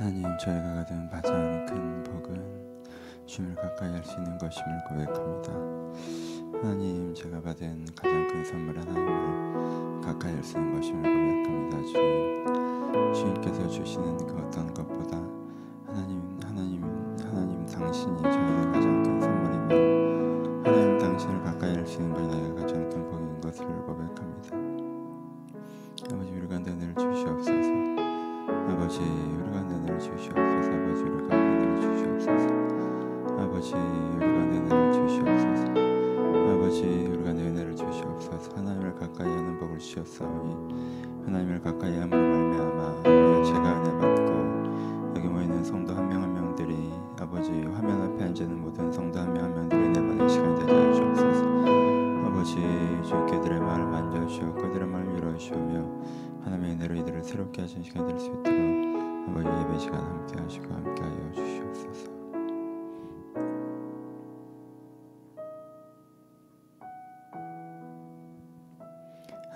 [0.00, 2.42] 하나님 저희가 가진 가장 큰 복은
[3.26, 5.52] 주님을 가까이 할 수 있는 것임을 고백합니다.
[6.62, 11.82] 하나님 제가 받은 가장 큰 선물 하나님을 가까이 할 수 있는 것임을 고백합니다.
[11.92, 15.18] 주님 주님께서 주시는 그 어떤 것보다
[15.86, 16.82] 하나님 하나님
[17.22, 22.88] 하나님 당신이 저희의 가장 큰 선물이며 하나님 당신을 가까이 할 수 있는 것이 나의 가장
[22.88, 24.56] 큰 복인 것을 고백합니다.
[26.10, 27.59] 아버지 우리 가운데 늘 주시옵소서.
[28.90, 30.72] 아버지 우리 가운데 늘 주시옵소서.
[30.72, 32.48] 아버지 우리 가운데 늘 주시옵소서.
[33.38, 35.62] 아버지 우리 가운데 늘 주시옵소서.
[36.50, 38.56] 아버지 우리 가운데 은혜를 주시옵소서.
[38.56, 42.29] 하나님을 가까이 하는 복을 주셨사오니 하나님을 가까이 함으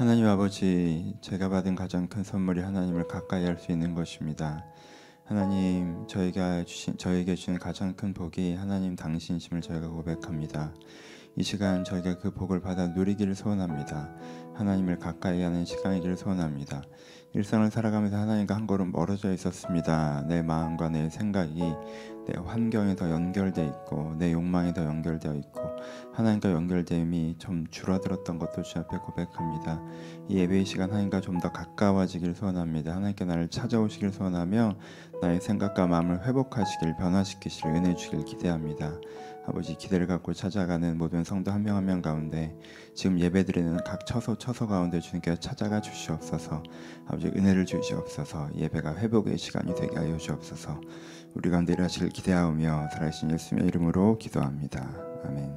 [0.04, 4.62] 하나님 아버지, 제가 받은 가장 큰 선물이 하나님을 가까이 할 수 있는 것입니다.
[5.24, 10.74] 하나님, 저희가 주신 저에게 주신 가장 큰 복이 하나님 당신심을 저희가 고백합니다.
[11.36, 14.10] 이 시간 저희가 그 복을 받아 누리기를 소원합니다.
[14.54, 16.82] 하나님을 가까이 하는 시간이기를 소원합니다.
[17.32, 20.22] 일상을 살아가면서 하나님과 한 걸음 멀어져 있었습니다.
[20.28, 21.60] 내 마음과 내 생각이
[22.26, 25.60] 내 환경에 더 연결돼 있고 내 욕망에 더 연결되어 있고
[26.12, 29.82] 하나님과 연결됨이 좀 줄어들었던 것도 주 앞에 고백합니다.
[30.28, 32.94] 이 예배의 시간 하나님과 좀 더 가까워지길 소원합니다.
[32.94, 34.76] 하나님께 나를 찾아오시길 소원하며
[35.20, 38.92] 나의 생각과 마음을 회복하시길 변화시키실 은혜 주길 기대합니다.
[39.46, 42.56] 아버지 기대를 갖고 찾아가는 모든 성도 한 명 한 명 가운데
[42.94, 46.62] 지금 예배드리는 각 처소 처소 가운데 주님께서 찾아가 주시옵소서.
[47.06, 48.50] 아버지 은혜를 주시옵소서.
[48.56, 50.80] 예배가 회복의 시간이 되게 하여 주옵소서.
[51.34, 54.88] 우리 가운데 일하시길 기대하오며 살아계신 예수님의 이름으로 기도합니다.
[55.24, 55.52] 아멘.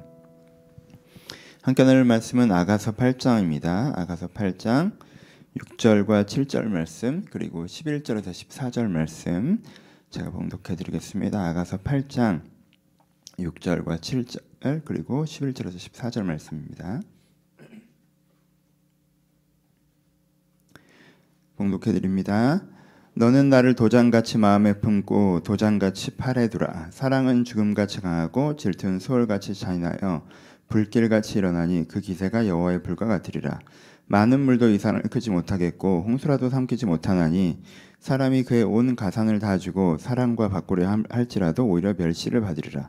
[1.62, 3.98] 함께 나눌 말씀은 아가서 8장입니다.
[3.98, 4.98] 아가서 8장
[5.58, 9.64] 6절과 7절 말씀 그리고 11절에서 14절 말씀
[10.10, 11.46] 제가 봉독해 드리겠습니다.
[11.48, 12.42] 아가서 8장
[13.40, 17.02] 6절과 7절 그리고 11절에서 14절 말씀입니다.
[21.56, 22.64] 봉독해 드립니다.
[23.14, 26.88] 너는 나를 도장같이 마음에 품고 도장같이 팔에 두라.
[26.92, 30.26] 사랑은 죽음같이 강하고 질투는 소울같이 잔인하여
[30.68, 33.60] 불길같이 일어나니 그 기세가 여호와의 불과 같으리라.
[34.08, 37.62] 많은 물도 이 산을 크지 못하겠고 홍수라도 삼키지 못하나니
[38.00, 42.88] 사람이 그의 온 가산을 다 주고 사랑과 바꾸려 할지라도 오히려 멸시를 받으리라.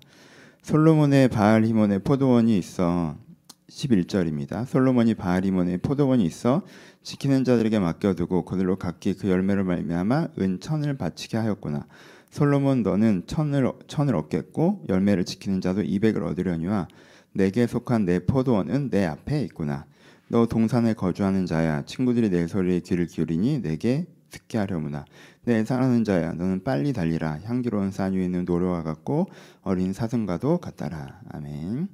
[0.68, 3.16] 솔로몬의 바알 히몬의 포도원이 있어
[3.70, 4.66] 11절입니다.
[4.66, 6.60] 솔로몬이 바알 히몬의 포도원이 있어
[7.02, 11.86] 지키는 자들에게 맡겨두고 그들로 각기 그 열매를 말미암아 은 천을 바치게 하였구나.
[12.28, 16.88] 솔로몬 너는 천을 천을 얻겠고 열매를 지키는 자도 이백을 얻으려니와
[17.32, 19.86] 내게 속한 내 포도원은 내 앞에 있구나.
[20.28, 25.04] 너 동산에 거주하는 자야 친구들이 내 소리에 귀를 기울이니 내게 듣게 하려무나.
[25.44, 27.38] 내 사랑하는 자야 너는 빨리 달리라.
[27.44, 29.28] 향기로운 산 위에 있는 노래와 같고
[29.62, 31.20] 어린 사슴과도 같다라.
[31.30, 31.88] 아멘.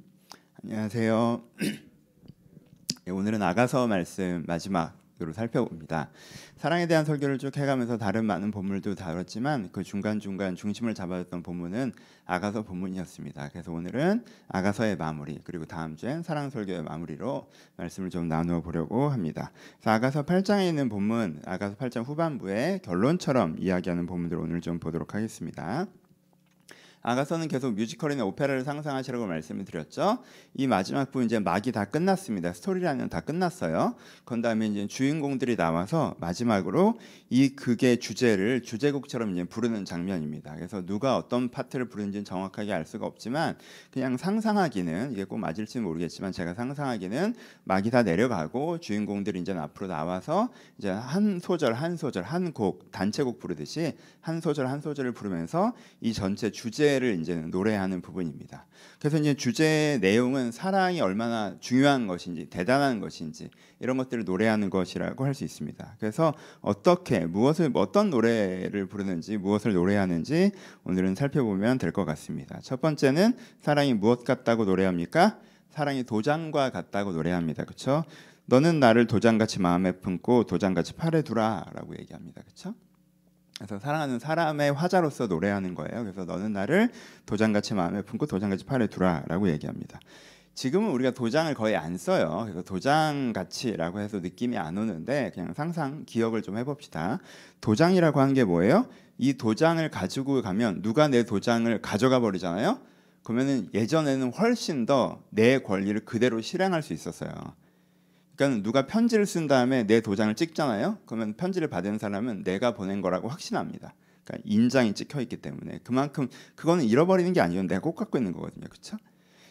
[0.63, 1.41] 안녕하세요.
[3.05, 6.09] 네, 오늘은 아가서 말씀 마지막 으로 살펴봅니다
[6.57, 11.93] 사랑에 대한 설교를 쭉 해가면서 다른 많은 본문도 다뤘지만 그 중간중간 중심을 잡아줬던 본문은
[12.25, 13.49] 아가서 본문이었습니다.
[13.49, 19.51] 그래서 오늘은 아가서의 마무리 그리고 다음 주엔 사랑 설교의 마무리로 말씀을 좀 나누어 보려고 합니다.
[19.85, 25.87] 아가서 8장에 있는 본문 아가서 8장 후반부에 결론처럼 이야기하는 본문들 오늘 좀 보도록 하겠습니다.
[27.07, 30.17] 아가서는 계속 뮤지컬이나 오페라를 상상하시라고 말씀을 드렸죠.
[30.55, 32.51] 이 마지막 부분 이제 막이 다 끝났습니다.
[32.51, 33.93] 스토리라는 다 끝났어요.
[34.23, 36.97] 그런 다음에 이제 주인공들이 나와서 마지막으로
[37.29, 40.55] 이 극의 주제를 주제곡처럼 이제 부르는 장면입니다.
[40.55, 43.55] 그래서 누가 어떤 파트를 부르는지는 정확하게 알 수가 없지만
[43.91, 47.35] 그냥 상상하기는 이게 꼭 맞을지는 모르겠지만 제가 상상하기는
[47.65, 53.39] 막이 다 내려가고 주인공들이 이제 앞으로 나와서 이제 한 소절 한 소절 한 곡 단체곡
[53.39, 58.65] 부르듯이 한 소절 한 소절을 부르면서 이 전체 주제 주제를 이제 노래하는 부분입니다.
[58.99, 63.49] 그래서 이제 주제 내용은 사랑이 얼마나 중요한 것인지 대단한 것인지
[63.79, 65.97] 이런 것들을 노래하는 것이라고 할 수 있습니다.
[65.99, 70.51] 그래서 어떻게 무엇을 어떤 노래를 부르는지 무엇을 노래하는지
[70.85, 72.59] 오늘은 살펴보면 될 것 같습니다.
[72.61, 75.37] 첫 번째는 사랑이 무엇 같다고 노래합니까?
[75.69, 77.65] 사랑이 도장과 같다고 노래합니다.
[77.65, 78.05] 그렇죠?
[78.45, 82.41] 너는 나를 도장같이 마음에 품고 도장같이 팔에 두라라고 얘기합니다.
[82.43, 82.75] 그렇죠?
[83.57, 86.03] 그래서 사랑하는 사람의 화자로서 노래하는 거예요.
[86.03, 86.89] 그래서 너는 나를
[87.25, 89.99] 도장같이 마음에 품고 도장같이 팔에 두라라고 얘기합니다.
[90.55, 92.41] 지금은 우리가 도장을 거의 안 써요.
[92.43, 97.19] 그래서 도장 가치라고 해서 느낌이 안 오는데 그냥 상상 기억을 좀 해봅시다.
[97.61, 98.87] 도장이라고 하는 게 뭐예요?
[99.17, 102.79] 이 도장을 가지고 가면 누가 내 도장을 가져가 버리잖아요.
[103.23, 107.29] 그러면은 예전에는 훨씬 더 내 권리를 그대로 실행할 수 있었어요.
[108.35, 110.99] 그러니까 누가 편지를 쓴 다음에 내 도장을 찍잖아요.
[111.05, 113.93] 그러면 편지를 받은 사람은 내가 보낸 거라고 확신합니다.
[114.23, 118.67] 그러니까 인장이 찍혀 있기 때문에 그만큼 그거는 잃어버리는 게 아니고 내가 꼭 갖고 있는 거거든요.
[118.67, 118.97] 그렇죠?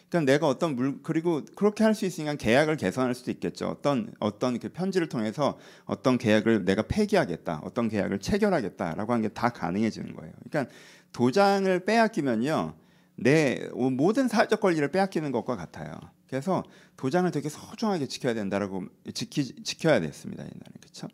[0.09, 3.67] 그러니까 내가 어떤 물 그리고 그렇게 할 수 있으니까 계약을 개선할 수도 있겠죠.
[3.67, 10.15] 어떤 어떤 그 편지를 통해서 어떤 계약을 내가 폐기하겠다, 어떤 계약을 체결하겠다라고 하는 게다 가능해지는
[10.15, 10.33] 거예요.
[10.49, 10.73] 그러니까
[11.11, 12.75] 도장을 빼앗기면요,
[13.15, 15.95] 내 모든 사회적 권리를 빼앗기는 것과 같아요.
[16.27, 16.63] 그래서
[16.97, 21.07] 도장을 되게 소중하게 지켜야 된다라고 지키 지켜야 됐습니다 옛날에 그렇죠.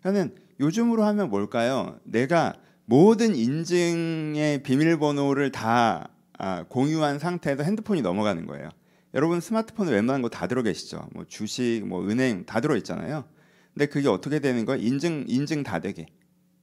[0.00, 1.98] 그러니까는 요즘으로 하면 뭘까요?
[2.04, 2.54] 내가
[2.84, 6.08] 모든 인증의 비밀번호를 다
[6.38, 8.68] 아, 공유한 상태에서 핸드폰이 넘어가는 거예요.
[9.14, 11.08] 여러분 스마트폰에 웬만한 거 다 들어 계시죠?
[11.12, 13.24] 뭐 주식, 뭐 은행 다 들어 있잖아요.
[13.74, 14.82] 근데 그게 어떻게 되는 거예요?
[14.82, 16.06] 인증 인증 다 되게.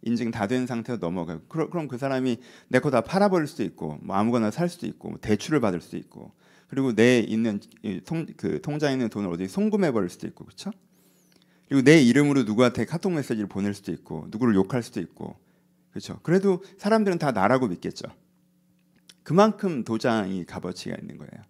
[0.02, 1.42] 인증 다 된 상태로 넘어가요.
[1.48, 2.38] 그럼 그 사람이
[2.70, 5.98] 내 거 다 팔아버릴 수도 있고, 뭐 아무거나 살 수도 있고, 뭐 대출을 받을 수도
[5.98, 6.32] 있고,
[6.70, 7.60] 그리고 내 있는
[8.06, 10.72] 통, 그 통장에 있는 돈을 어디 송금해 버릴 수도 있고, 그렇죠?
[11.68, 15.36] 그리고 내 이름으로 누구한테 카톡 메시지를 보낼 수도 있고, 누구를 욕할 수도 있고,
[15.92, 16.20] 그렇죠?
[16.22, 18.08] 그래도 사람들은 다 나라고 믿겠죠.
[19.24, 21.44] 그만큼 도장이 값어치가 있는 거예요.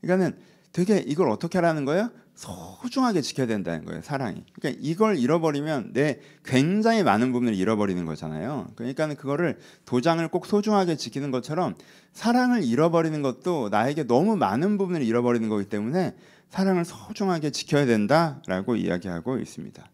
[0.00, 0.38] 그러니까는
[0.72, 2.10] 되게 이걸 어떻게 하라는 거예요?
[2.38, 4.00] 소중하게 지켜야 된다는 거예요.
[4.00, 4.44] 사랑이.
[4.52, 8.68] 그러니까 이걸 잃어버리면 내 굉장히 많은 부분을 잃어버리는 거잖아요.
[8.76, 11.74] 그러니까는 그거를 도장을 꼭 소중하게 지키는 것처럼
[12.12, 16.14] 사랑을 잃어버리는 것도 나에게 너무 많은 부분을 잃어버리는 거기 때문에
[16.48, 19.90] 사랑을 소중하게 지켜야 된다라고 이야기하고 있습니다.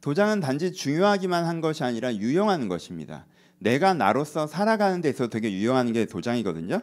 [0.00, 3.26] 도장은 단지 중요하기만 한 것이 아니라 유용한 것입니다.
[3.60, 6.80] 내가 나로서 살아가는 데 있어서 되게 유용한 게 도장이거든요.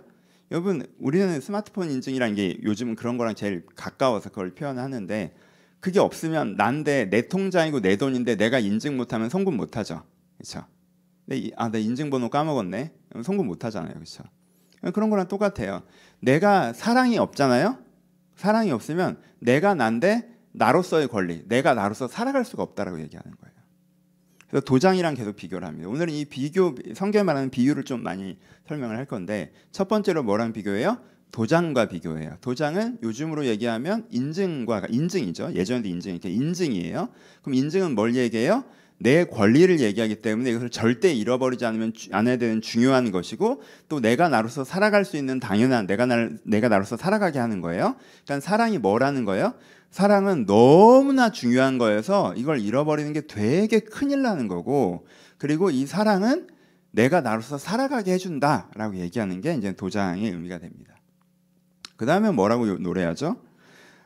[0.53, 5.35] 여러분 우리는 스마트폰 인증이라는 게 요즘 그런 거랑 제일 가까워서 그걸 표현하는데
[5.79, 10.03] 그게 없으면 난데 내 통장이고 내 돈인데 내가 인증 못하면 송금 못하죠.
[10.37, 10.65] 그렇죠?
[11.55, 12.93] 아내 인증번호 까먹었네.
[13.23, 13.95] 송금 못하잖아요.
[13.95, 14.23] 그렇죠?
[14.93, 15.81] 그런 거랑 똑같아요.
[16.19, 17.79] 내가 사랑이 없잖아요.
[18.35, 23.52] 사랑이 없으면 내가 난데 나로서의 권리, 내가 나로서 살아갈 수가 없다라고 얘기하는 거예요.
[24.53, 25.89] 그래서 도장이랑 계속 비교를 합니다.
[25.89, 30.99] 오늘은 이 비교 성경에 말하는 비유를 좀 많이 설명을 할 건데 첫 번째로 뭐랑 비교해요?
[31.31, 32.37] 도장과 비교해요.
[32.39, 35.53] 도장은 요즘으로 얘기하면 인증과 인증이죠.
[35.55, 37.09] 예전에도 인증 이렇게 인증이에요.
[37.41, 38.63] 그럼 인증은 뭘 얘기해요?
[38.99, 44.63] 내 권리를 얘기하기 때문에 이것을 절대 잃어버리지 않으면 안해야 되는 중요한 것이고 또 내가 나로서
[44.63, 47.95] 살아갈 수 있는 당연한 내가 나, 내가 나로서 살아가게 하는 거예요.
[48.23, 49.55] 그러니까 사랑이 뭐라는 거예요?
[49.93, 55.05] 사랑은 너무나 중요한 거여서 이걸 잃어버리는 게 되게 큰일 나는 거고
[55.37, 56.47] 그리고 이 사랑은
[56.89, 60.95] 내가 나로서 살아가게 해준다라고 얘기하는 게 이제 도장의 의미가 됩니다.
[61.95, 63.39] 그 다음에 뭐라고 노래하죠?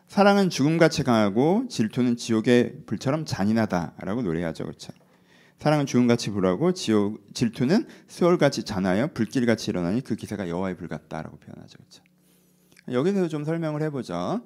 [0.10, 4.92] 사랑은 죽음같이 강하고 질투는 지옥의 불처럼 잔인하다라고 노래하죠, 그렇죠?
[5.58, 11.78] 사랑은 죽음같이 불하고 지옥 질투는 수월같이 잔하여 불길같이 일어나니 그 기세가 여호와의 불 같다라고 표현하죠,
[11.78, 12.04] 그렇죠?
[12.92, 14.42] 여기서 좀 설명을 해보죠.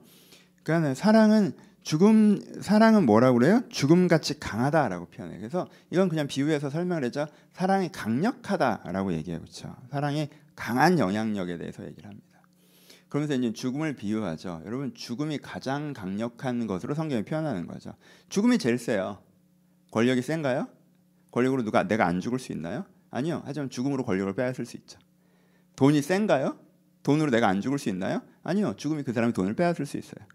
[0.64, 3.64] 그러니까 사랑은 죽음 사랑은 뭐라고 그래요?
[3.70, 5.40] 죽음같이 강하다라고 표현해요.
[5.40, 7.28] 그래서 이건 그냥 비유해서 설명을 해죠.
[7.54, 9.40] 사랑이 강력하다라고 얘기해요.
[9.42, 9.76] 그렇죠?
[9.90, 12.28] 사랑의 강한 영향력에 대해서 얘기를 합니다.
[13.10, 14.62] 그러면서 이제 죽음을 비유하죠.
[14.66, 17.94] 여러분 죽음이 가장 강력한 것으로 성경이 표현하는 거죠.
[18.30, 19.22] 죽음이 제일 세요.
[19.92, 20.70] 권력이 센가요?
[21.32, 22.86] 권력으로 누가 내가 안 죽을 수 있나요?
[23.10, 23.42] 아니요.
[23.46, 25.00] 하지만 죽음으로 권력을 빼앗을 수 있죠.
[25.76, 26.58] 돈이 센가요?
[27.04, 28.22] 돈으로 내가 안 죽을 수 있나요?
[28.44, 28.76] 아니요.
[28.78, 30.26] 죽음이 그 사람의 돈을 빼앗을 수 있어요.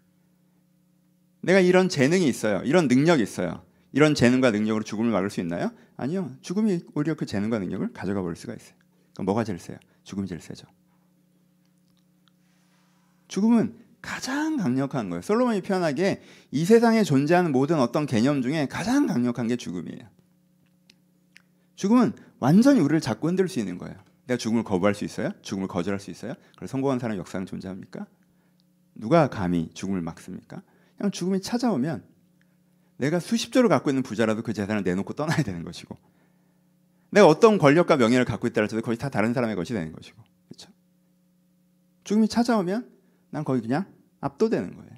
[1.41, 2.61] 내가 이런 재능이 있어요.
[2.65, 3.63] 이런 능력이 있어요.
[3.93, 5.71] 이런 재능과 능력으로 죽음을 막을 수 있나요?
[5.95, 6.31] 아니요.
[6.41, 8.75] 죽음이 오히려 그 재능과 능력을 가져가 버릴 수가 있어요.
[9.13, 9.77] 그럼 뭐가 제일 세요?
[10.03, 10.67] 죽음이 제일 세죠.
[13.27, 15.21] 죽음은 가장 강력한 거예요.
[15.21, 20.07] 솔로몬이 표현하기에 이 세상에 존재하는 모든 어떤 개념 중에 가장 강력한 게 죽음이에요.
[21.75, 23.95] 죽음은 완전히 우리를 잡고 흔들 수 있는 거예요.
[24.27, 25.31] 내가 죽음을 거부할 수 있어요?
[25.41, 26.33] 죽음을 거절할 수 있어요?
[26.55, 28.05] 그래서 성공한 사람 역사는 존재합니까?
[28.95, 30.61] 누가 감히 죽음을 막습니까?
[30.97, 32.03] 그냥 죽음이 찾아오면
[32.97, 35.95] 내가 수십조를 갖고 있는 부자라도 그 재산을 내놓고 떠나야 되는 것이고
[37.11, 40.71] 내가 어떤 권력과 명예를 갖고 있다 할지도 거의 다 다른 사람의 것이 되는 것이고 그렇죠?
[42.03, 42.91] 죽음이 찾아오면
[43.29, 43.85] 난 거의 그냥
[44.19, 44.91] 압도되는 거예요.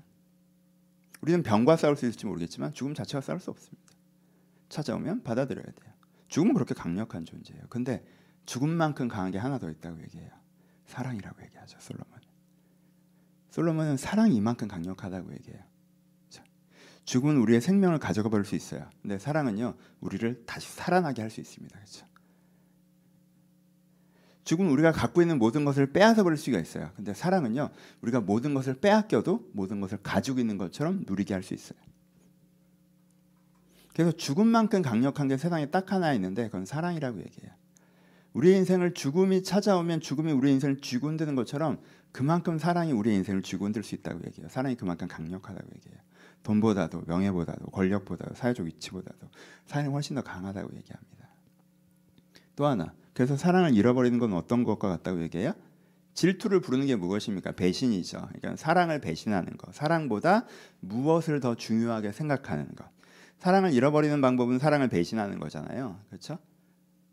[1.22, 3.84] 우리는 병과 싸울 수 있을지 모르겠지만 죽음 자체와 싸울 수 없습니다.
[4.70, 5.94] 찾아오면 받아들여야 돼요.
[6.30, 7.64] 죽음은 그렇게 강력한 존재예요.
[7.70, 8.06] 근데
[8.46, 10.30] 죽음만큼 강한 게 하나 더 있다고 얘기해요.
[10.86, 11.78] 사랑이라고 얘기하죠.
[11.80, 12.20] 솔로몬.
[13.52, 15.69] 솔로몬은 사랑이 이만큼 강력하다고 얘기해요.
[17.10, 18.88] 죽음은 우리의 생명을 가져가 버릴 수 있어요.
[19.02, 21.76] 근데 사랑은요, 우리를 다시 살아나게 할 수 있습니다.
[21.76, 22.06] 그렇죠?
[24.44, 26.92] 죽음은 우리가 갖고 있는 모든 것을 빼앗아 버릴 수가 있어요.
[26.96, 27.72] 근데 사랑은요.
[28.02, 31.80] 우리가 모든 것을 빼앗겨도 모든 것을 가지고 있는 것처럼 누리게 할 수 있어요.
[33.94, 37.52] 그래서 죽음만큼 강력한 게 세상에 딱 하나 있는데 그건 사랑이라고 얘기해요.
[38.34, 41.80] 우리의 인생을 죽음이 찾아오면 죽음이 우리의 인생을 쥐고 흔드는 것처럼
[42.12, 44.48] 그만큼 사랑이 우리의 인생을 쥐고 흔들 수 있다고 얘기해요.
[44.50, 46.09] 사랑이 그만큼 강력하다고 얘기해요.
[46.44, 49.28] 돈보다도 명예보다도 권력보다도 사회적 위치보다도
[49.66, 51.30] 사랑이 훨씬 더 강하다고 얘기합니다.
[52.56, 55.54] 또 하나 그래서 사랑을 잃어버리는 건 어떤 것과 같다고 얘기해요?
[56.14, 57.54] 질투를 부르는 게 무엇입니까?
[57.54, 58.18] 배신이죠.
[58.18, 59.74] 그러니까 사랑을 배신하는 것.
[59.74, 60.46] 사랑보다
[60.82, 62.90] 무엇을 더 중요하게 생각하는 것.
[63.38, 65.98] 사랑을 잃어버리는 방법은 사랑을 배신하는 거잖아요.
[66.10, 66.38] 그렇죠?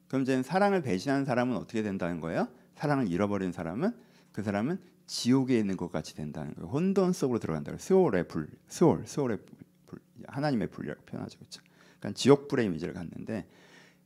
[0.09, 2.49] 그럼 이제 사랑을 배신하는 사람은 어떻게 된다는 거예요?
[2.75, 3.93] 사랑을 잃어버린 사람은
[4.33, 6.69] 그 사람은 지옥에 있는 것 같이 된다는 거예요.
[6.69, 7.79] 혼돈 속으로 들어간다고.
[7.79, 9.39] 스올의 불, 스올, 스올의
[9.87, 11.39] 불, 하나님의 불이라고 표현하죠.
[11.39, 11.63] 그렇죠?
[11.99, 13.47] 그러니까 지옥 불의 이미지를 갖는데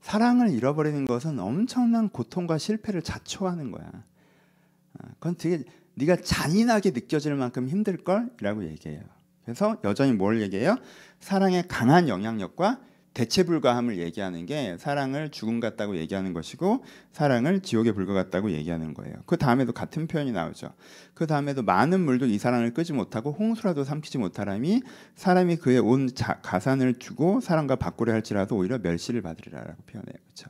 [0.00, 3.87] 사랑을 잃어버리는 것은 엄청난 고통과 실패를 자초하는 거야.
[4.95, 5.64] 어, 그건 되게
[5.95, 9.02] 네가 잔인하게 느껴질 만큼 힘들 걸이라고 얘기해요.
[9.45, 10.76] 그래서 여전히 뭘 얘기해요?
[11.19, 12.80] 사랑의 강한 영향력과
[13.12, 19.17] 대체 불가함을 얘기하는 게 사랑을 죽음 같다고 얘기하는 것이고 사랑을 지옥의 불과 같다고 얘기하는 거예요.
[19.26, 20.73] 그 다음에도 같은 표현이 나오죠.
[21.14, 24.83] 그 다음에도 많은 물도 이 사랑을 끄지 못하고 홍수라도 삼키지 못하라니
[25.17, 30.14] 사람이 그의 온 자, 가산을 주고 사랑과 바꾸려 할지라도 오히려 멸시를 받으리라라고 표현해요.
[30.25, 30.49] 그렇죠?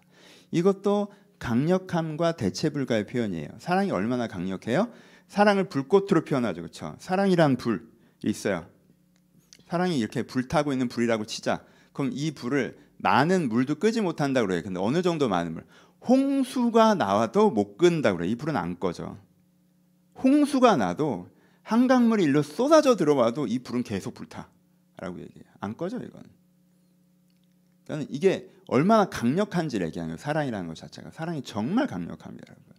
[0.50, 3.48] 이것도 강력함과 대체 불가의 표현이에요.
[3.58, 4.90] 사랑이 얼마나 강력해요?
[5.28, 6.60] 사랑을 불꽃으로 표현하죠.
[6.60, 6.94] 그렇죠?
[6.98, 7.80] 사랑이란 불이
[8.24, 8.66] 있어요.
[9.66, 11.62] 사랑이 이렇게 불타고 있는 불이라고 치자.
[11.92, 14.62] 그럼 이 불을 많은 물도 끄지 못한다 그래요.
[14.62, 15.64] 근데 어느 정도 많은 물?
[16.06, 18.30] 홍수가 나와도 못 끈다 그래요.
[18.30, 19.16] 이 불은 안 꺼져.
[20.22, 21.28] 홍수가 나도
[21.62, 25.50] 한강물이 일로 쏟아져 들어와도 이 불은 계속 불타라고 얘기해요.
[25.60, 26.22] 안 꺼져 이건.
[27.84, 30.16] 그러니까 이게 얼마나 강력한지를 얘기하는 거예요.
[30.18, 32.70] 사랑이라는 것 자체가 사랑이 정말 강력합니다, 여러분.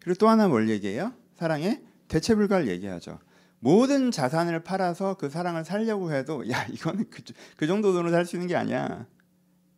[0.00, 1.12] 그리고 또 하나 뭘 얘기해요?
[1.34, 3.18] 사랑의 대체 불가를 얘기하죠.
[3.60, 7.22] 모든 자산을 팔아서 그 사랑을 살려고 해도 야 이거는 그,
[7.56, 9.06] 그 정도 돈으로 살 수 있는 게 아니야.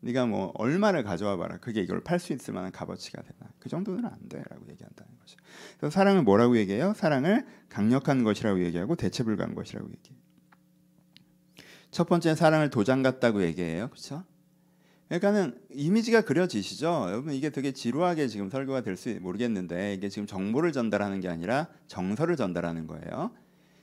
[0.03, 1.59] 네가 뭐 얼마를 가져와 봐라.
[1.59, 3.51] 그게 이걸 팔 수 있을 만한 값어치가 되나.
[3.59, 5.37] 그 정도는 안 돼라고 얘기한다는 거죠.
[5.79, 6.95] 그래서 사랑을 뭐라고 얘기해요?
[6.97, 10.21] 사랑을 강력한 것이라고 얘기하고 대체 불가한 것이라고 얘기해요.
[11.91, 13.89] 첫 번째 사랑을 도장 같다고 얘기해요.
[13.89, 14.25] 그렇죠?
[15.09, 17.07] 그러니까는 이미지가 그려지시죠.
[17.09, 21.69] 여러분 이게 되게 지루하게 지금 설교가 될 수 모르겠는데 이게 지금 정보를 전달하는 게 아니라
[21.89, 23.33] 정서를 전달하는 거예요.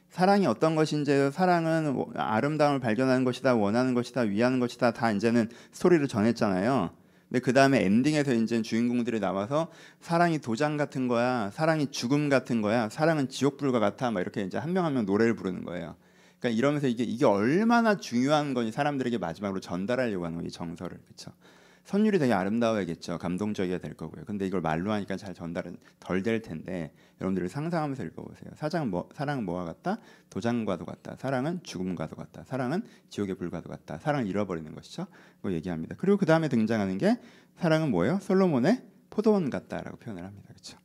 [0.10, 6.08] 사랑이 어떤 것인지 사랑은 뭐 아름다움을 발견하는 것이다 원하는 것이다 위하는 것이다 다 이제는 스토리를
[6.08, 6.90] 전했잖아요.
[7.30, 9.68] 근데 그 다음에 엔딩에서 이제 주인공들이 나와서
[10.00, 14.72] 사랑이 도장 같은 거야, 사랑이 죽음 같은 거야, 사랑은 지옥불과 같아, 막 이렇게 이제 한
[14.72, 15.96] 명 한 명 노래를 부르는 거예요.
[16.40, 21.32] 그러니까 이러면서 이게 이게 얼마나 중요한 건지 사람들에게 마지막으로 전달하려고 하는 거이 정서를 그렇죠.
[21.88, 23.18] 선율이 되게 아름다워야겠죠.
[23.18, 24.26] 감동적이어야 될 거고요.
[24.26, 26.92] 근데 이걸 말로 하니까 잘 전달은 덜 될 텐데
[27.22, 28.52] 여러분들이 상상하면서 읽어보세요.
[28.56, 29.98] 사장은 뭐, 사랑은 뭐와 같다?
[30.30, 31.16] 도장과도 같다.
[31.16, 32.44] 사랑은 죽음과도 같다.
[32.44, 34.00] 사랑은 지옥의 불과도 같다.
[34.00, 35.08] 사랑을 잃어버리는 것이죠.
[35.42, 35.96] 그 얘기합니다.
[35.98, 37.22] 그리고 그 다음에 등장하는 게
[37.56, 38.20] 사랑은 뭐예요?
[38.20, 40.50] 솔로몬의 포도원 같다라고 표현을 합니다.
[40.50, 40.78] 그렇죠.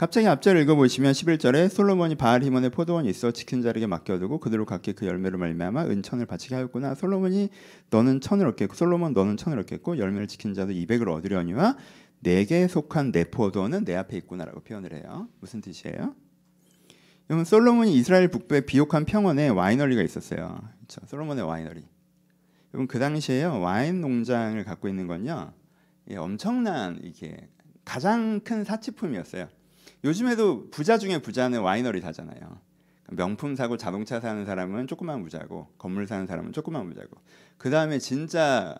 [0.00, 5.04] 갑자기 앞절을 읽어보시면 11절에 솔로몬이 바알 히몬의 포도원이 있어 지킨 자에게 맡겨두고 그대로 각기 그
[5.04, 6.94] 열매로 말미암아 은천을 바치게 하였구나.
[6.94, 7.50] 솔로몬이
[7.90, 11.76] 너는 천을 얻겠고 솔로몬 너는 천을 얻겠고 열매를 지킨 자도 200을 얻으려니와
[12.20, 15.28] 내게 속한 내 포도는 내 앞에 있구나라고 표현을 해요.
[15.38, 16.14] 무슨 뜻이에요?
[17.28, 20.62] 여러분 솔로몬이 이스라엘 북부의 비옥한 평원에 와이너리가 있었어요.
[20.78, 21.06] 그렇죠?
[21.08, 21.82] 솔로몬의 와이너리.
[22.72, 25.52] 여러분 그 당시에요 와인 농장을 갖고 있는 건요
[26.08, 27.50] 예, 엄청난 이게
[27.84, 29.59] 가장 큰 사치품이었어요.
[30.04, 32.58] 요즘에도 부자 중에 부자는 와이너리 사잖아요.
[33.12, 37.16] 명품 사고 자동차 사는 사람은 조그만 부자고 건물 사는 사람은 조그만 부자고.
[37.58, 38.76] 그 다음에 진짜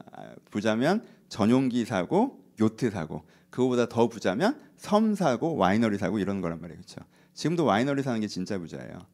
[0.51, 3.25] 부자면 전용기 사고 요트 사고.
[3.51, 6.81] 그거보다 더 부자면 섬 사고 와이너리 사고 이런 거란 말이에요.
[6.81, 7.05] 그렇죠?
[7.35, 9.07] 지금도 와이너리 사는 게 진짜 부자예요.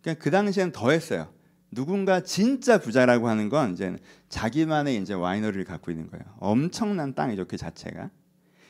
[0.00, 1.32] 그러니까 그 당시에는 더 했어요.
[1.70, 3.96] 누군가 진짜 부자라고 하는 건 이제
[4.28, 6.24] 자기만의 이제 와이너리를 갖고 있는 거예요.
[6.38, 8.10] 엄청난 땅이죠 그 자체가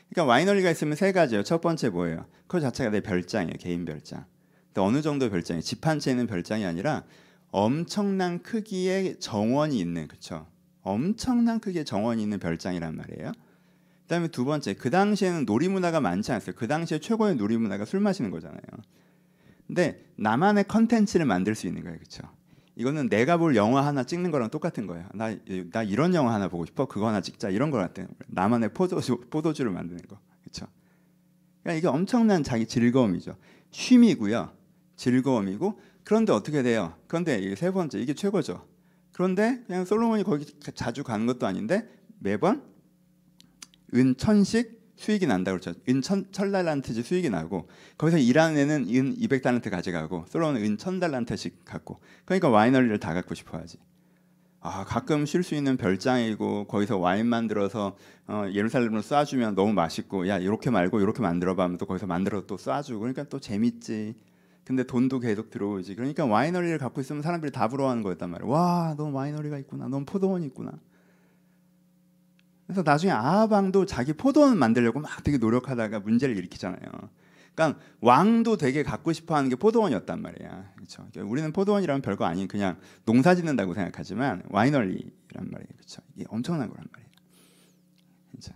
[0.09, 1.43] 그러니까 와이너리가 있으면 세 가지예요.
[1.43, 2.25] 첫 번째 뭐예요?
[2.47, 3.53] 그 자체가 내 별장이에요.
[3.59, 4.25] 개인 별장.
[4.67, 7.03] 근데 어느 정도 별장이 집 한 채 있는 별장이 아니라
[7.51, 10.47] 엄청난 크기의 정원이 있는 그렇죠.
[10.81, 13.31] 엄청난 크기의 정원이 있는 별장이란 말이에요.
[14.03, 16.55] 그다음에 두 번째 그 당시에는 놀이 문화가 많지 않았어요.
[16.55, 18.61] 그 당시에 최고의 놀이 문화가 술 마시는 거잖아요.
[19.67, 21.97] 근데 나만의 컨텐츠를 만들 수 있는 거예요.
[21.97, 22.23] 그렇죠?
[22.77, 25.07] 이거는 내가 볼 영화 하나 찍는 거랑 똑같은 거예요.
[25.15, 25.35] 나,
[25.71, 26.85] 나 이런 영화 하나 보고 싶어.
[26.85, 27.49] 그거 하나 찍자.
[27.49, 28.07] 이런 거 같아요.
[28.27, 30.19] 나만의 포도주, 포도주를 만드는 거.
[30.43, 30.67] 그렇죠?
[31.63, 33.35] 그러니까 이게 엄청난 자기 즐거움이죠.
[33.71, 34.51] 쉼이고요.
[34.95, 36.93] 즐거움이고 그런데 어떻게 돼요?
[37.07, 38.67] 그런데 이게 세 번째 이게 최고죠.
[39.11, 42.63] 그런데 그냥 솔로몬이 거기 자주 가는 것도 아닌데 매번
[43.95, 45.79] 은 천씩 수익이 난다고 그랬죠.
[45.87, 50.99] 은 천, 천 달란트지 수익이 나고 거기서 일하는 애는 은 200달란트 가져가고 솔로몬은 은 천
[50.99, 53.77] 달란트씩 갖고 그러니까 와이너리를 다 갖고 싶어 하지.
[54.59, 57.95] 아 가끔 쉴 수 있는 별장이고 거기서 와인 만들어서
[58.27, 62.57] 어, 예루살렘으로 쏴주면 너무 맛있고 야 이렇게 말고 이렇게 만들어봐 하면 또 거기서 만들어 또
[62.57, 64.15] 쏴주고 그러니까 또 재밌지.
[64.65, 65.95] 근데 돈도 계속 들어오지.
[65.95, 68.49] 그러니까 와이너리를 갖고 있으면 사람들이 다 부러워하는 거였단 말이야.
[68.49, 69.87] 와 너 와이너리가 있구나.
[69.87, 70.71] 넌 포도원이 있구나
[72.67, 77.09] 그래서 나중에 아하방도 자기 포도원 만들려고 막 되게 노력하다가 문제를 일으키잖아요
[77.57, 80.73] 그러니까 왕도 되게 갖고 싶어하는 게 포도원이었단 말이야.
[80.75, 81.07] 그렇죠?
[81.11, 85.69] 그러니까 우리는 포도원이라면 별거 아닌 그냥 농사 짓는다고 생각하지만 와이너리란 말이에요.
[85.75, 86.03] 그렇죠?
[86.15, 87.11] 이게 엄청난 거란 말이에요.
[88.29, 88.53] 진짜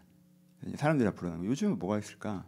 [0.75, 1.46] 사람들이 다 부르는 거.
[1.46, 2.46] 요즘은 뭐가 있을까?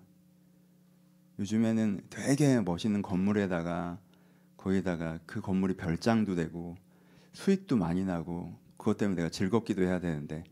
[1.40, 3.98] 요즘에는 되게 멋있는 건물에다가
[4.56, 6.76] 거기다가 그 건물이 별장도 되고
[7.32, 10.44] 수익도 많이 나고 그것 때문에 내가 즐겁기도 해야 되는데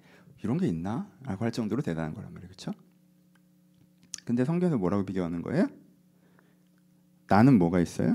[0.44, 1.10] 이런 게 있나?
[1.24, 2.48] 라고 할 정도로 대단한 거란 말이에요.
[2.48, 2.74] 그렇죠?
[4.26, 5.68] 근데 성경에서 뭐라고 비교하는 거예요?
[7.28, 8.14] 나는 뭐가 있어요?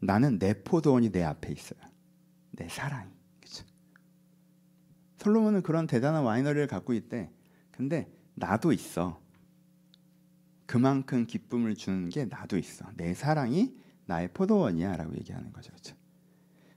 [0.00, 1.80] 나는 내 포도원이 내 앞에 있어요.
[2.52, 3.10] 내 사랑이.
[3.40, 3.64] 그렇죠?
[5.18, 7.30] 솔로몬은 그런 대단한 와이너리를 갖고 있대.
[7.70, 9.20] 근데 나도 있어.
[10.66, 12.86] 그만큼 기쁨을 주는 게 나도 있어.
[12.96, 13.74] 내 사랑이
[14.06, 15.70] 나의 포도원이야라고 얘기하는 거죠.
[15.70, 15.96] 그렇죠?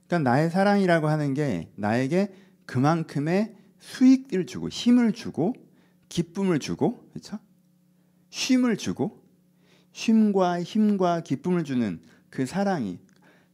[0.06, 2.34] 그러니까 나의 사랑이라고 하는 게 나에게
[2.72, 5.54] 그만큼의 수익을 주고 힘을 주고
[6.08, 7.38] 기쁨을 주고 그렇죠?
[8.30, 9.22] 쉼을 주고
[9.92, 12.00] 쉼과 힘과 기쁨을 주는
[12.30, 12.98] 그 사랑이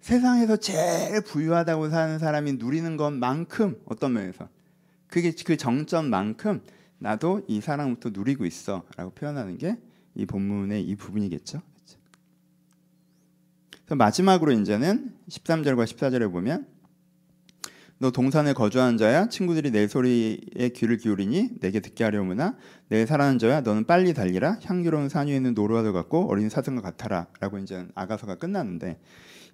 [0.01, 4.49] 세상에서 제일 부유하다고 사는 사람이 누리는 것만큼 어떤 면에서
[5.09, 6.63] 그게 그 정점만큼
[6.99, 9.77] 나도 이 사랑부터 누리고 있어라고 표현하는 게
[10.19, 11.63] 이 본문의 이 부분이겠죠.
[13.85, 16.67] 그래서 마지막으로 이제는 13절과 14절에 보면
[18.01, 19.29] 너 동산에 거주하는 자야?
[19.29, 22.57] 친구들이 내 소리에 귀를 기울이니 내게 듣게 하려무나?
[22.89, 23.63] 내 사랑하는 자야?
[23.63, 24.57] 너는 빨리 달리라.
[24.63, 29.01] 향기로운 산 위에 있는 노루와도 같고 어린 사슴과 같아라라고 이제 아가서가 끝났는데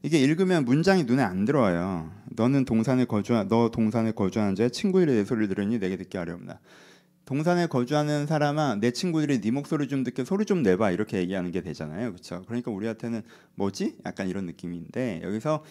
[0.03, 2.13] 이게 읽으면 문장이 눈에 안 들어와요.
[2.37, 4.69] 너는 동산에 거주하 너 동산에 거주하는 자야?
[4.69, 6.59] 친구들이 내 소리를 들으니 내게 듣게 하려무나?
[7.25, 10.91] 동산에 거주하는 사람아 내 친구들이 네 목소리 좀 듣게 소리 좀 내봐.
[10.91, 12.11] 이렇게 얘기하는 게 되잖아요.
[12.11, 13.23] 그렇죠 그러니까 우리한테는
[13.55, 13.97] 뭐지?
[14.05, 15.65] 약간 이런 느낌인데 여기서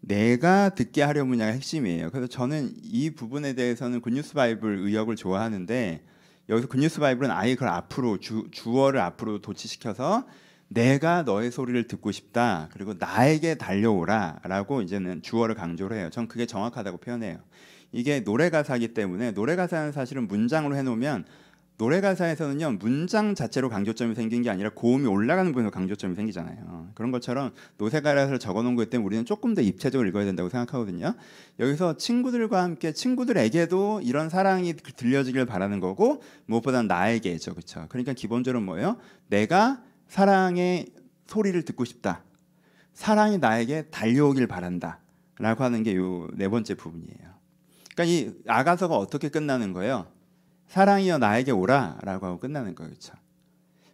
[0.00, 2.10] 내가 듣게 하려무냐가 핵심이에요.
[2.10, 6.02] 그래서 저는 이 부분에 대해서는 Good News Bible 의역을 좋아하는데
[6.48, 10.26] 여기서 Good News Bible은 아예 그걸 앞으로 주, 주어를 앞으로 도치시켜서
[10.68, 12.68] 내가 너의 소리를 듣고 싶다.
[12.72, 16.10] 그리고 나에게 달려오라라고 이제는 주어를 강조를 해요.
[16.10, 17.38] 전 그게 정확하다고 표현해요.
[17.92, 21.24] 이게 노래 가사이기 때문에 노래 가사는 사실은 문장으로 해 놓으면
[21.80, 26.90] 노래 가사에서는요 문장 자체로 강조점이 생긴 게 아니라 고음이 올라가는 부분에서 강조점이 생기잖아요.
[26.94, 31.14] 그런 것처럼 노세 가사를 적어놓은 것 때문에 우리는 조금 더 입체적으로 읽어야 된다고 생각하거든요.
[31.58, 37.86] 여기서 친구들과 함께 친구들에게도 이런 사랑이 들려지길 바라는 거고 무엇보다 나에게죠, 그렇죠?
[37.88, 38.98] 그러니까 기본적으로 뭐예요?
[39.28, 40.88] 내가 사랑의
[41.28, 42.24] 소리를 듣고 싶다.
[42.92, 47.30] 사랑이 나에게 달려오길 바란다.라고 하는 게 요 네 번째 부분이에요.
[47.94, 50.08] 그러니까 이 아가서가 어떻게 끝나는 거예요?
[50.70, 52.76] 사랑이여 나에게 오라라고 하고 끝나는.
[52.76, 53.12] 그렇죠?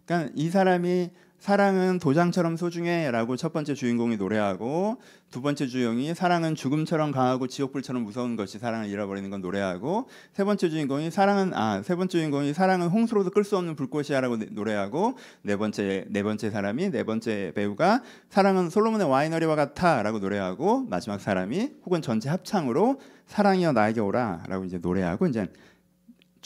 [0.04, 7.12] 그러니까 이 사람이 사랑은 도장처럼 소중해라고 첫 번째 주인공이 노래하고 두 번째 주인공이 사랑은 죽음처럼
[7.12, 12.18] 강하고 지옥불처럼 무서운 것이 사랑을 잃어버리는 건 노래하고 세 번째 주인공이 사랑은 아 세 번째
[12.18, 17.52] 주인공이 사랑은 홍수로도 끌 수 없는 불꽃이야라고 노래하고 네 번째 네 번째 사람이 네 번째
[17.54, 24.78] 배우가 사랑은 솔로몬의 와이너리와 같아라고 노래하고 마지막 사람이 혹은 전체 합창으로 사랑이여 나에게 오라라고 이제
[24.78, 25.46] 노래하고 이제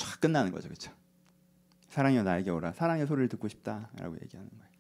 [0.01, 0.93] 쫙 끝나는 거죠, 그렇죠?
[1.89, 2.73] 사랑이여 나에게 오라.
[2.73, 4.71] 사랑의 소리를 듣고 싶다라고 얘기하는 거예요.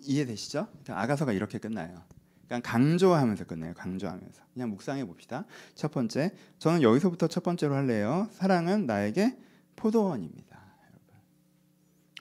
[0.00, 0.66] 이해되시죠?
[0.66, 2.02] 그러니까 아가서가 이렇게 끝나요.
[2.48, 3.74] 그냥 강조하면서 끝내요.
[3.74, 4.42] 강조하면서.
[4.52, 5.44] 그냥 묵상해 봅시다.
[5.74, 8.28] 첫 번째, 저는 여기서부터 첫 번째로 할래요.
[8.32, 9.38] 사랑은 나에게
[9.76, 10.58] 포도원입니다.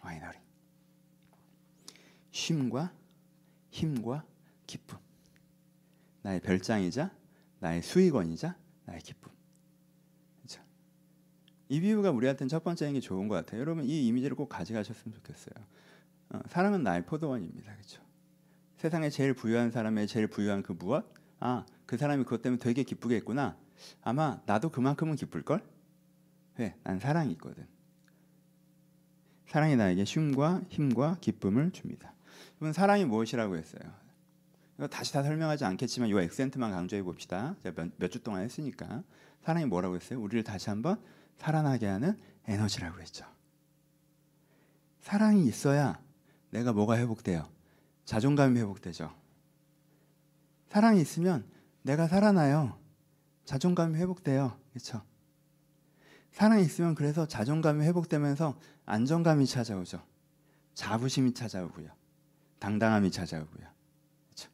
[0.03, 0.37] 와이너리.
[2.31, 2.93] 쉼과
[3.71, 4.25] 힘과
[4.67, 4.99] 기쁨.
[6.21, 7.11] 나의 별장이자
[7.59, 9.26] 나의 수익원이자 나의 기쁨.
[11.69, 13.61] 이 비유가 우리한테는 첫 번째인 게 좋은 것 같아요.
[13.61, 15.65] 여러분 이 이미지를 꼭 가져가셨으면 좋겠어요.
[16.29, 17.73] 어, 사랑은 나의 포도원입니다.
[17.73, 18.01] 그렇죠?
[18.77, 21.05] 세상에 제일 부유한 사람의 제일 부유한 그 무엇?
[21.39, 23.57] 아, 그 사람이 그것 때문에 되게 기쁘겠구나.
[24.01, 25.63] 아마 나도 그만큼은 기쁠 걸.
[26.57, 26.75] 왜?
[26.83, 27.65] 난 사랑이 있거든.
[29.47, 32.13] 사랑이 나에게 쉼과 힘과 기쁨을 줍니다.
[32.59, 33.81] 여러분 사랑이 무엇이라고 했어요?
[34.77, 37.55] 이거 다시 다 설명하지 않겠지만 이 액센트만 강조해 봅시다.
[37.63, 39.03] 제가 몇주 동안 했으니까
[39.41, 40.19] 사랑이 뭐라고 했어요?
[40.21, 40.99] 우리를 다시 한번
[41.37, 43.25] 살아나게 하는 에너지라고 했죠.
[45.01, 45.99] 사랑이 있어야
[46.49, 47.47] 내가 뭐가 회복돼요?
[48.05, 49.13] 자존감이 회복되죠.
[50.69, 51.45] 사랑이 있으면
[51.81, 52.77] 내가 살아나요.
[53.45, 54.57] 자존감이 회복돼요.
[54.71, 55.01] 그렇죠?
[56.31, 60.03] 사랑이 있으면 그래서 자존감이 회복되면서 안정감이 찾아오죠.
[60.73, 61.89] 자부심이 찾아오고요.
[62.59, 63.67] 당당함이 찾아오고요.
[64.25, 64.49] 그렇죠?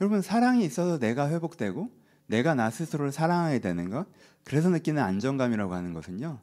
[0.00, 1.90] 여러분 사랑이 있어서 내가 회복되고
[2.26, 4.06] 내가 나 스스로를 사랑하게 되는 것
[4.44, 6.38] 그래서 느끼는 안정감이라고 하는 것은요.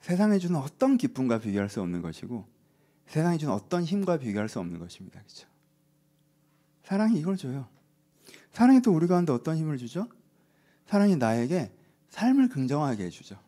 [0.00, 2.46] 세상에 주는 어떤 기쁨과 비교할 수 없는 것이고
[3.06, 5.20] 세상에 주는 어떤 힘과 비교할 수 없는 것입니다.
[5.20, 5.46] 그렇죠?
[6.84, 7.68] 사랑이 이걸 줘요.
[8.52, 10.08] 사랑이 또 우리 가운데 어떤 힘을 주죠?
[10.86, 11.72] 사랑이 나에게
[12.10, 13.38] 삶을 긍정하게 해주죠.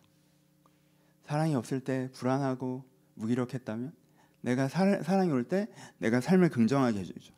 [1.27, 3.93] 사랑이 없을 때 불안하고 무기력했다면
[4.43, 5.69] 내가 사, 사랑이 올 때
[5.99, 7.35] 내가 삶을 긍정하게 해주죠.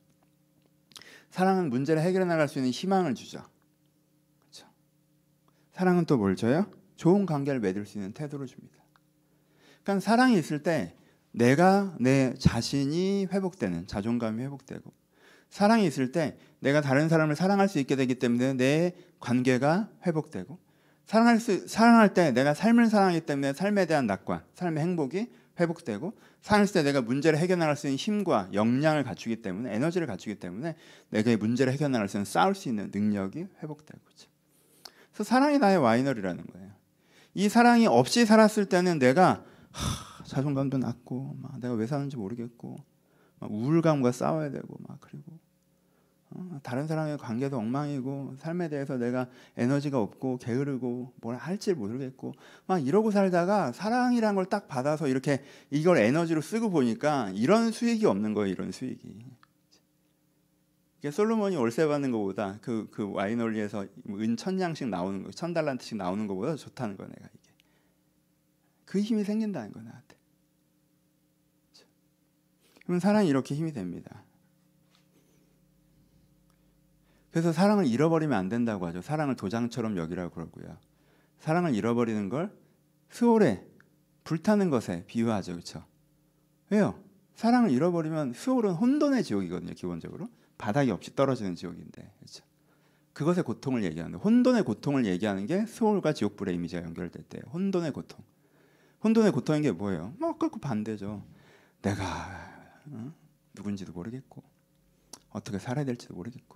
[1.31, 3.43] 사랑은 문제를 해결해 나갈 수 있는 희망을 주죠.
[4.41, 4.67] 그렇죠?
[5.73, 6.67] 사랑은 또 뭘 줘요?
[6.97, 8.75] 좋은 관계를 맺을 수 있는 태도를 줍니다.
[9.83, 10.95] 그러니까 사랑이 있을 때
[11.33, 14.93] 내가 내 자신이 회복되는 자존감이 회복되고
[15.51, 20.59] 사랑이 있을 때 내가 다른 사람을 사랑할 수 있게 되기 때문에 내 관계가 회복되고
[21.05, 26.15] 사랑할 수 사랑할 때 내가 삶을 사랑하기 때문에 삶에 대한 낙관, 삶의 행복이 회복되고
[26.47, 30.77] 사랑했을 때 내가 문제를 해결나갈 수 있는 힘과 역량을 갖추기 때문에 에너지를 갖추기 때문에
[31.11, 34.29] 내가 이 문제를 해결나갈 수 있는 싸울 수 있는 능력이 회복되고 있죠.
[35.13, 36.71] 그래서 사랑이 나의 와이너리라는 거예요.
[37.35, 42.77] 이 사랑이 없이 살았을 때는 내가 하, 자존감도 낮고 막 내가 왜 사는지 모르겠고
[43.41, 45.39] 막 우울감과 싸워야 되고 막 그리고 어,
[46.63, 52.33] 다른 사람의 관계도 엉망이고 삶에 대해서 내가 에너지가 없고 게으르고 뭘 할지 모르겠고
[52.67, 58.35] 막 이러고 살다가 사랑이란 걸 딱 받아서 이렇게 이걸 에너지로 쓰고 보니까 이런 수익이 없는
[58.35, 58.53] 거예요.
[58.53, 59.25] 이런 수익이.
[60.99, 66.27] 이게 솔로몬이 월세 받는 것보다 그, 그 와이너리에서 은 천냥씩 나오는 거, 천 달란트씩 나오는
[66.27, 67.53] 것보다 좋다는 거 내가 이게.
[68.85, 70.17] 그 힘이 생긴다는 거 나한테.
[72.85, 74.23] 그럼 사랑이 이렇게 힘이 됩니다.
[77.37, 79.03] 그래서 사랑을 잃어버리면 안 된다고 하죠.
[79.03, 80.75] 사랑을 도장처럼 여기라고 그러고요.
[81.39, 82.51] 사랑을 잃어버리는 걸
[83.11, 83.63] 수월에
[84.25, 85.53] 불타는 것에 비유하죠.
[85.53, 85.85] 그렇죠?
[86.71, 86.99] 왜요?
[87.35, 89.75] 사랑을 잃어버리면 수월은 혼돈의 지옥이거든요.
[89.75, 90.31] 기본적으로.
[90.57, 92.11] 바닥이 없이 떨어지는 지옥인데.
[92.21, 92.43] 그렇죠?
[93.13, 98.25] 그것의 고통을 얘기하는데 혼돈의 고통을 얘기하는 게 수월과 지옥불의 이미지가 연결될 때 혼돈의 고통.
[99.05, 100.15] 혼돈의 고통인 게 뭐예요?
[100.19, 101.23] 뭐 아까 그 반대죠.
[101.83, 102.03] 내가
[102.87, 103.13] 어?
[103.53, 104.43] 누군지도 모르겠고
[105.33, 106.56] 어떻게 살아야 될지도 모르겠고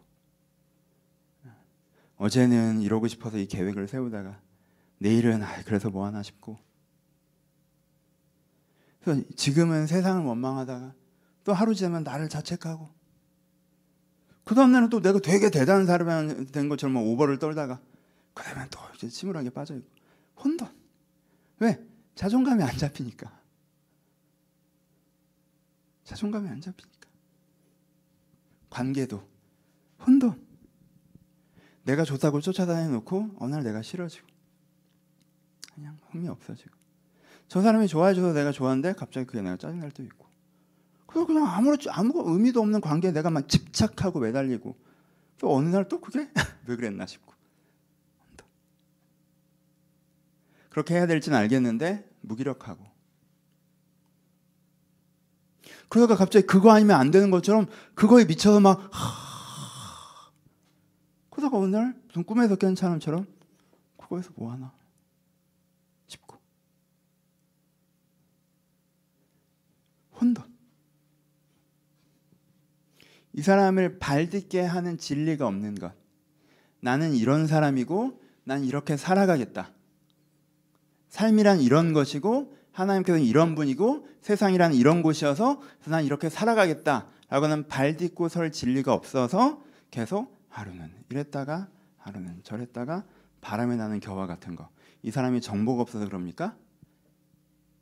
[2.21, 4.39] 어제는 이러고 싶어서 이 계획을 세우다가
[4.99, 6.59] 내일은 아, 그래서 뭐 하나 싶고.
[9.01, 10.93] 그래서 지금은 세상을 원망하다가
[11.45, 12.91] 또 하루 지나면 나를 자책하고.
[14.45, 17.81] 그 다음날은 또 내가 되게 대단한 사람이 된 것처럼 오버를 떨다가
[18.35, 19.89] 그 다음에 또 이제 침울하게 빠져있고.
[20.45, 20.69] 혼돈.
[21.61, 21.83] 왜?
[22.17, 23.41] 자존감이 안 잡히니까.
[26.05, 27.09] 자존감이 안 잡히니까.
[28.69, 29.27] 관계도.
[30.07, 30.50] 혼돈
[31.85, 34.27] 내가 좋다고 쫓아다녀 놓고 어느 날 내가 싫어지고.
[35.75, 36.71] 그냥 흥미 없어지고
[37.49, 40.27] 저 사람이 좋아해줘서 내가 좋아하는데 갑자기 그게 내가 짜증날 때도 있고.
[41.07, 44.77] 그래서 그냥 아무렇지 아무 의미도 없는 관계에 내가 막 집착하고 매달리고.
[45.39, 46.31] 또 어느 날 또 그게
[46.67, 47.33] 왜 그랬나 싶고.
[50.69, 52.87] 그렇게 해야 될지는 알겠는데 무기력하고.
[55.89, 59.30] 그러다가 갑자기 그거 아니면 안 되는 것처럼 그거에 미쳐서 막 하,
[61.41, 63.27] 그러다가 어느 날 무슨 꿈에서 깬 사람처럼
[63.97, 64.73] 그거에서 뭐 하나
[66.07, 66.37] 싶고.
[70.21, 70.45] 혼돈.
[73.33, 75.95] 이 사람을 발딛게 하는 진리가 없는 것.
[76.81, 79.73] 나는 이런 사람이고 난 이렇게 살아가겠다.
[81.09, 88.93] 삶이란 이런 것이고 하나님께서는 이런 분이고 세상이란 이런 곳이어서 난 이렇게 살아가겠다라고는 발딛고 설 진리가
[88.93, 93.05] 없어서 계속 하루는 이랬다가 하루는 저랬다가
[93.41, 94.69] 바람에 나는 겨와 같은 거.
[95.03, 96.57] 이 사람이 정보가 없어서 그럽니까?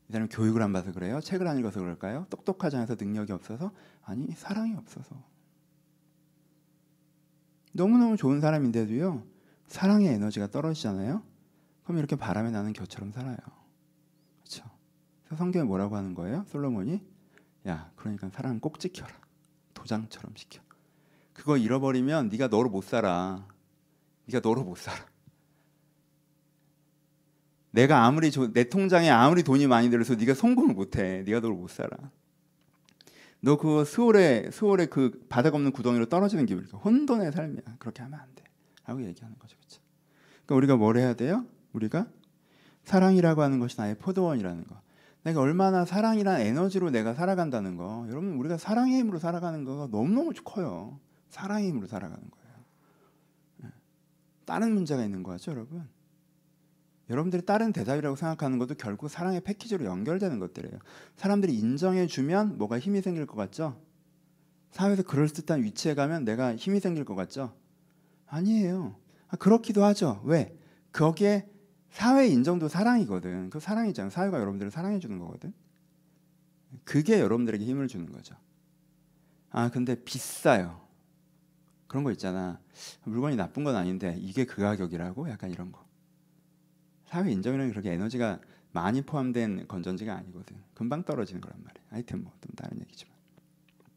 [0.08, 1.20] 이 사람이 교육을 안 받아서 그래요?
[1.20, 2.26] 책을 안 읽어서 그럴까요?
[2.30, 3.72] 똑똑하지 않아서 능력이 없어서?
[4.02, 5.16] 아니 사랑이 없어서.
[7.72, 9.24] 너무너무 좋은 사람인데도요.
[9.66, 11.22] 사랑의 에너지가 떨어지잖아요.
[11.84, 13.36] 그럼 이렇게 바람에 나는 겨처럼 살아요.
[14.40, 14.64] 그렇죠?
[15.36, 16.44] 성경에 뭐라고 하는 거예요?
[16.48, 17.02] 솔로몬이
[17.66, 19.12] 야, 그러니까 사랑은 꼭 지켜라.
[19.74, 20.62] 도장처럼 지켜.
[21.38, 23.46] 그거 잃어버리면 네가 너로 못 살아.
[24.26, 24.98] 네가 너로 못 살아.
[27.70, 31.22] 내가 아무리 조, 내 통장에 아무리 돈이 많이 들어서 네가 성공을 못해.
[31.24, 31.90] 네가 너로 못 살아.
[33.40, 36.70] 너 그거 수월에 수월에 그 바닥 없는 구덩이로 떨어지는 기분이야.
[36.72, 37.76] 혼돈의 삶이야.
[37.78, 38.42] 그렇게 하면 안 돼.
[38.84, 39.56] 라고 얘기하는 거죠.
[39.58, 39.80] 그렇죠?
[40.44, 41.46] 그러니까 우리가 뭘 해야 돼요?
[41.72, 42.08] 우리가
[42.82, 44.80] 사랑이라고 하는 것이 나의 포도원이라는 거.
[45.22, 48.06] 내가 얼마나 사랑이란 에너지로 내가 살아간다는 거.
[48.08, 50.98] 여러분 우리가 사랑의 힘으로 살아가는 거가 너무너무 커요.
[51.28, 52.64] 사랑의 힘으로 살아가는 거예요.
[53.64, 53.68] 예.
[54.44, 55.88] 다른 문제가 있는 거죠, 여러분.
[57.10, 60.78] 여러분들이 다른 대답이라고 생각하는 것도 결국 사랑의 패키지로 연결되는 것들이에요.
[61.16, 63.80] 사람들이 인정해 주면 뭐가 힘이 생길 것 같죠?
[64.72, 67.54] 사회에서 그럴듯한 위치에 가면 내가 힘이 생길 것 같죠?
[68.26, 68.96] 아니에요.
[69.28, 70.20] 아, 그렇기도 하죠.
[70.24, 70.54] 왜?
[70.92, 71.48] 거기에
[71.90, 73.48] 사회 인정도 사랑이거든.
[73.48, 74.10] 그 사랑이잖아요.
[74.10, 75.54] 사회가 여러분들을 사랑해 주는 거거든.
[76.84, 78.36] 그게 여러분들에게 힘을 주는 거죠.
[79.50, 80.87] 아, 근데 비싸요.
[81.88, 82.60] 그런 거 있잖아.
[83.04, 85.28] 물건이 나쁜 건 아닌데 이게 그 가격이라고?
[85.30, 85.84] 약간 이런 거.
[87.06, 88.38] 사회 인정이라는 그렇게 에너지가
[88.72, 90.56] 많이 포함된 건전지가 아니거든.
[90.74, 91.82] 금방 떨어지는 거란 말이야.
[91.90, 93.12] 하여튼 뭐 좀 다른 얘기지만.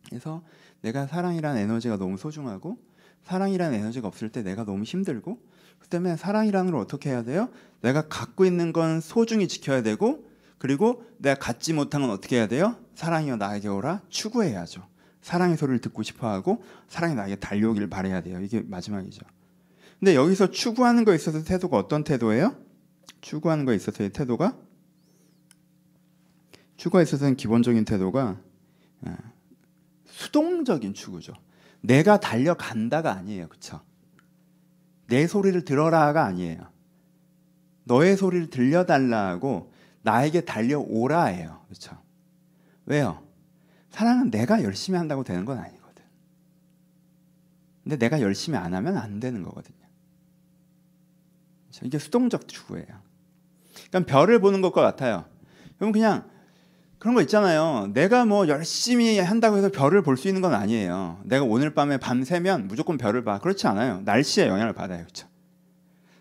[0.09, 0.41] 그래서
[0.81, 2.77] 내가 사랑이라는 에너지가 너무 소중하고
[3.23, 5.39] 사랑이라는 에너지가 없을 때 내가 너무 힘들고
[5.79, 7.49] 그 때문에 사랑이라는 걸 어떻게 해야 돼요?
[7.81, 10.25] 내가 갖고 있는 건 소중히 지켜야 되고
[10.57, 12.77] 그리고 내가 갖지 못한 건 어떻게 해야 돼요?
[12.95, 14.87] 사랑이여 나에게 오라 추구해야죠.
[15.21, 18.39] 사랑의 소리를 듣고 싶어하고 사랑이 나에게 달려오길 바래야 돼요.
[18.41, 19.21] 이게 마지막이죠.
[19.99, 22.55] 근데 여기서 추구하는 거에 있어서 태도가 어떤 태도예요?
[23.21, 24.57] 추구하는 거에 있어서의 태도가
[26.75, 28.39] 추구에 있어서는 기본적인 태도가
[29.05, 29.17] 아,
[30.05, 31.33] 수동적인 추구죠.
[31.81, 33.47] 내가 달려간다가 아니에요.
[33.47, 33.81] 그쵸?
[35.07, 36.67] 내 소리를 들어라가 아니에요.
[37.83, 41.61] 너의 소리를 들려달라고 나에게 달려오라예요.
[41.67, 41.97] 그렇죠?
[42.85, 43.23] 왜요?
[43.91, 46.03] 사랑은 내가 열심히 한다고 되는 건 아니거든.
[47.83, 49.77] 근데 내가 열심히 안 하면 안 되는 거거든요.
[51.83, 52.85] 이게 수동적 추구예요.
[53.89, 55.25] 그러니까 별을 보는 것과 같아요.
[55.77, 56.29] 그럼 그냥
[56.99, 57.89] 그런 거 있잖아요.
[57.93, 61.19] 내가 뭐 열심히 한다고 해서 별을 볼 수 있는 건 아니에요.
[61.23, 63.39] 내가 오늘 밤에 밤새면 무조건 별을 봐.
[63.39, 64.01] 그렇지 않아요.
[64.01, 64.99] 날씨에 영향을 받아요.
[65.03, 65.27] 그렇죠?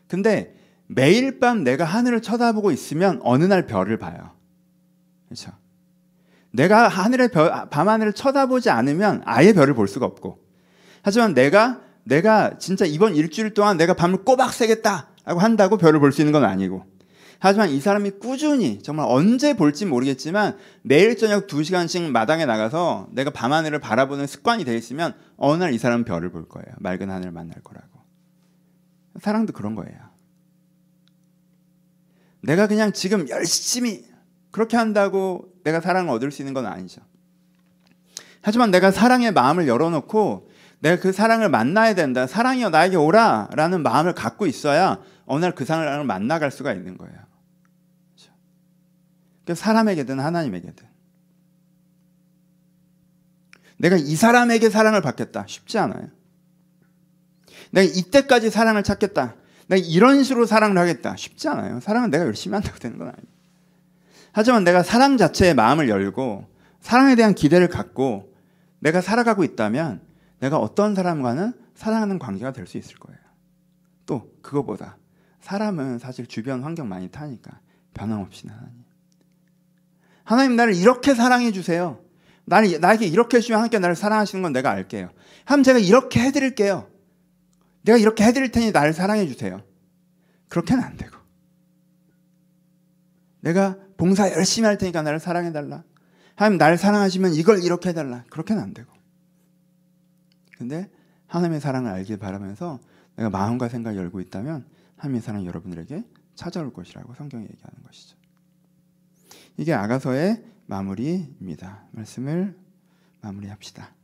[0.08, 0.56] 근데
[0.86, 4.34] 매일 밤 내가 하늘을 쳐다보고 있으면 어느 날 별을 봐요.
[5.26, 5.52] 그렇죠?
[6.52, 10.38] 내가 하늘의 별, 밤하늘을 쳐다보지 않으면 아예 별을 볼 수가 없고.
[11.02, 16.12] 하지만 내가 내가 진짜 이번 일주일 동안 내가 밤을 꼬박 새겠다 라고 한다고 별을 볼
[16.12, 16.84] 수 있는 건 아니고.
[17.42, 23.78] 하지만 이 사람이 꾸준히 정말 언제 볼지 모르겠지만 매일 저녁 2시간씩 마당에 나가서 내가 밤하늘을
[23.78, 26.66] 바라보는 습관이 돼 있으면 어느 날 이 사람은 별을 볼 거예요.
[26.80, 27.88] 맑은 하늘을 만날 거라고.
[29.20, 29.98] 사랑도 그런 거예요.
[32.42, 34.04] 내가 그냥 지금 열심히
[34.50, 37.02] 그렇게 한다고 내가 사랑을 얻을 수 있는 건 아니죠.
[38.42, 40.48] 하지만 내가 사랑의 마음을 열어놓고
[40.80, 42.26] 내가 그 사랑을 만나야 된다.
[42.26, 43.50] 사랑이여 나에게 오라.
[43.52, 47.14] 라는 마음을 갖고 있어야 어느 날 그 사랑을 만나갈 수가 있는 거예요.
[49.44, 50.86] 그 사람에게든 하나님에게든
[53.78, 56.08] 내가 이 사람에게 사랑을 받겠다 쉽지 않아요.
[57.70, 59.36] 내가 이때까지 사랑을 찾겠다.
[59.68, 61.80] 내가 이런 식으로 사랑을 하겠다 쉽지 않아요.
[61.80, 63.39] 사랑은 내가 열심히 한다고 되는 건 아니에요.
[64.32, 66.46] 하지만 내가 사랑 자체의 마음을 열고
[66.80, 68.34] 사랑에 대한 기대를 갖고
[68.78, 70.00] 내가 살아가고 있다면
[70.40, 73.18] 내가 어떤 사람과는 사랑하는 관계가 될 수 있을 거예요.
[74.06, 74.96] 또 그거보다
[75.40, 77.60] 사람은 사실 주변 환경 많이 타니까
[77.94, 78.84] 변함없이 하나님.
[80.24, 82.00] 하나님 나를 이렇게 사랑해 주세요.
[82.44, 85.10] 나를, 나에게 이렇게 해주면 하나님께 나를 사랑하시는 건 내가 알게요.
[85.44, 86.88] 하나님 제가 이렇게 해드릴게요.
[87.82, 89.62] 내가 이렇게 해드릴 테니 나를 사랑해 주세요.
[90.48, 91.16] 그렇게는 안 되고.
[93.40, 95.84] 내가 봉사 열심히 할 테니까 나를 사랑해 달라.
[96.34, 98.24] 하나님 나를 사랑하시면 이걸 이렇게 해달라.
[98.30, 98.90] 그렇게는 안 되고.
[100.56, 100.90] 근데
[101.26, 102.80] 하나님의 사랑을 알길 바라면서
[103.16, 108.16] 내가 마음과 생각을 열고 있다면 하나님의 사랑 여러분들에게 찾아올 것이라고 성경이 얘기하는 것이죠.
[109.56, 111.84] 이게 아가서의 마무리입니다.
[111.92, 112.58] 말씀을
[113.20, 113.94] 마무리합시다.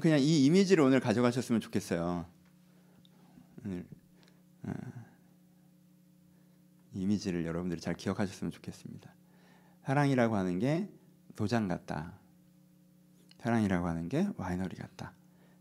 [0.00, 2.24] 그냥 이 이미지를 오늘 가져가셨으면 좋겠어요.
[3.64, 3.84] 오늘
[4.62, 4.72] 어,
[6.94, 9.12] 이미지를 여러분들이 잘 기억하셨으면 좋겠습니다.
[9.84, 10.88] 사랑이라고 하는 게
[11.36, 12.14] 도장 같다.
[13.38, 15.12] 사랑이라고 하는 게 와이너리 같다.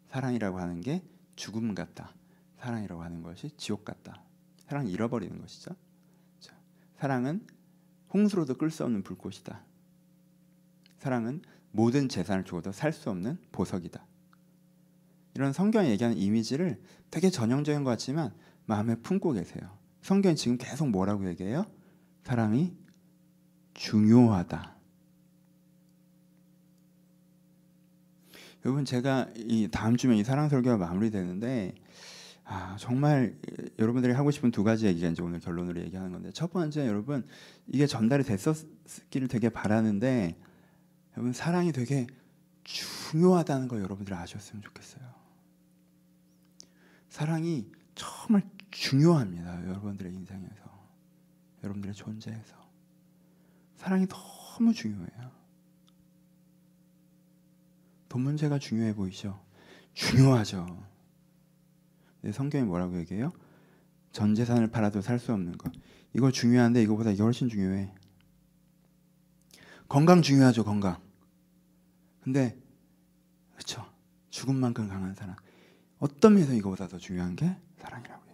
[0.10, 1.04] 사랑이라고 하는 게
[1.36, 2.14] 죽음 같다.
[2.60, 4.22] 사랑이라고 하는 것이 지옥 같다.
[4.68, 5.76] 사랑 잃어버리는 것이죠.
[6.98, 7.46] 사랑은
[8.14, 9.64] 홍수로도 끌 수 없는 불꽃이다.
[11.00, 11.42] 사랑은
[11.72, 14.06] 모든 재산을 주어도 살 수 없는 보석이다.
[15.34, 18.34] 이런 성경이 얘기하는 이미지를 되게 전형적인 것 같지만
[18.66, 19.81] 마음에 품고 계세요.
[20.02, 21.66] 성경이 지금 계속 뭐라고 얘기해요?
[22.24, 22.76] 사랑이
[23.74, 24.76] 중요하다.
[28.66, 31.74] 여러분 제가 이 다음 주면 이 사랑 설교가 마무리되는데
[32.44, 33.36] 아, 정말
[33.80, 37.26] 여러분들이 하고 싶은 두 가지 얘기가 이제 오늘 결론으로 얘기하는 건데 첫 번째 여러분
[37.68, 40.36] 이게 전달이 됐었기를 되게 바라는데
[41.14, 42.08] 여러분 사랑이 되게
[42.64, 45.02] 중요하다는 거 여러분들이 아셨으면 좋겠어요.
[47.10, 49.68] 사랑이 정말 중요합니다.
[49.68, 50.88] 여러분들의 인생에서
[51.64, 52.56] 여러분들의 존재에서
[53.76, 55.32] 사랑이 너무 중요해요.
[58.10, 59.42] 돈 문제가 중요해 보이죠?
[59.94, 60.84] 중요하죠.
[62.34, 63.32] 성경이 뭐라고 얘기해요?
[64.12, 65.72] 전 재산을 팔아도 살 수 없는 것.
[66.14, 67.94] 이거 중요한데 이거보다 이게 훨씬 중요해.
[69.88, 71.02] 건강 중요하죠, 건강.
[72.22, 72.58] 근데
[73.54, 73.86] 그렇죠.
[74.30, 75.36] 죽음만큼 강한 사랑.
[76.00, 78.31] 어떤 면에서 이거보다 더 중요한 게 사랑이라고 얘기해요.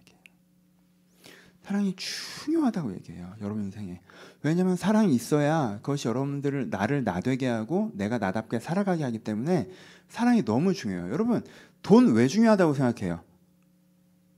[1.68, 3.34] 사랑이 중요하다고 얘기해요.
[3.42, 4.00] 여러분 인생에.
[4.42, 9.70] 왜냐하면 사랑이 있어야 그것이 여러분들을 나를 나되게 하고 내가 나답게 살아가게 하기 때문에
[10.08, 11.12] 사랑이 너무 중요해요.
[11.12, 11.44] 여러분
[11.84, 13.20] 돈 왜 중요하다고 생각해요?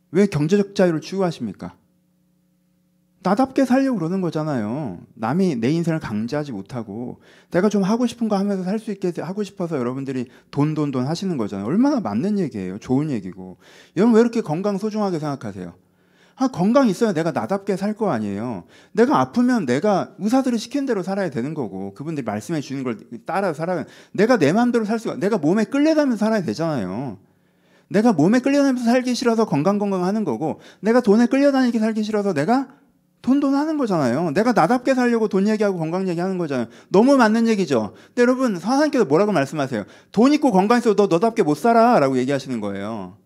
[0.10, 1.76] 왜 경제적 자유를 추구하십니까?
[3.22, 5.00] 나답게 살려고 그러는 거잖아요.
[5.14, 9.44] 남이 내 인생을 강제하지 못하고 내가 좀 하고 싶은 거 하면서 살 수 있게 하고
[9.44, 11.68] 싶어서 여러분들이 돈, 돈, 돈 하시는 거잖아요.
[11.68, 12.80] 얼마나 맞는 얘기예요.
[12.80, 13.58] 좋은 얘기고.
[13.98, 15.76] 여러분 왜 이렇게 건강 소중하게 생각하세요?
[16.40, 18.64] 아, 건강 있어야 내가 나답게 살 거 아니에요.
[18.94, 23.86] 내가 아프면 내가 의사들이 시킨 대로 살아야 되는 거고 그분들이 말씀해 주는 걸 따라 살아야
[24.14, 27.18] 내가 내 마음대로 살 수가 내가 몸에 끌려다면서 살아야 되잖아요.
[27.90, 32.68] 내가 몸에 끌려다니면서 살기 싫어서 건강 건강 하는 거고 내가 돈에 끌려다니기 살기 싫어서 내가
[33.22, 34.32] 돈돈 하는 거잖아요.
[34.32, 36.68] 내가 나답게 살려고 돈 얘기하고 건강 얘기하는 거잖아요.
[36.88, 37.94] 너무 맞는 얘기죠.
[38.08, 39.84] 근데 여러분 하나님께서 뭐라고 말씀하세요?
[40.14, 43.18] 돈 있고 건강 있어도 너 너답게 못 살아라고 얘기하시는 거예요.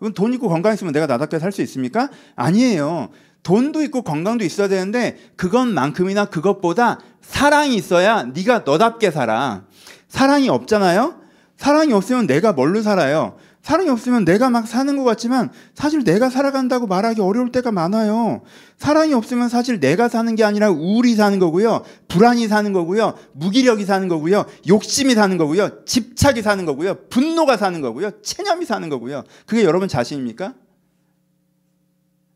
[0.00, 2.08] 여러분 돈 있고 건강 있으면 내가 나답게 살 수 있습니까?
[2.36, 3.10] 아니에요.
[3.42, 9.64] 돈도 있고 건강도 있어야 되는데 그것만큼이나 그것보다 사랑이 있어야 네가 너답게 살아.
[10.08, 11.19] 사랑이 없잖아요.
[11.60, 13.36] 사랑이 없으면 내가 뭘로 살아요?
[13.60, 18.40] 사랑이 없으면 내가 막 사는 것 같지만 사실 내가 살아간다고 말하기 어려울 때가 많아요.
[18.78, 21.84] 사랑이 없으면 사실 내가 사는 게 아니라 우울이 사는 거고요.
[22.08, 23.14] 불안이 사는 거고요.
[23.34, 24.46] 무기력이 사는 거고요.
[24.68, 25.84] 욕심이 사는 거고요.
[25.84, 27.08] 집착이 사는 거고요.
[27.10, 28.22] 분노가 사는 거고요.
[28.22, 29.24] 체념이 사는 거고요.
[29.44, 30.54] 그게 여러분 자신입니까?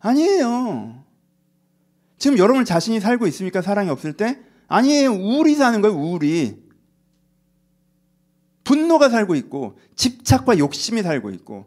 [0.01, 1.03] 아니에요.
[2.19, 3.63] 지금 여러분 자신이 살고 있습니까?
[3.63, 4.39] 사랑이 없을 때?
[4.69, 5.13] 아니에요.
[5.13, 5.97] 우울이 사는 거예요.
[5.97, 6.64] 우울이.
[8.65, 11.67] 분노가 살고 있고 집착과 욕심이 살고 있고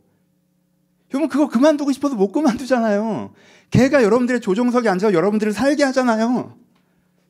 [1.13, 3.33] 여러분 그거 그만두고 싶어서 못 그만두잖아요.
[3.71, 6.57] 걔가 여러분들의 조종석에 앉아 여러분들을 살게 하잖아요.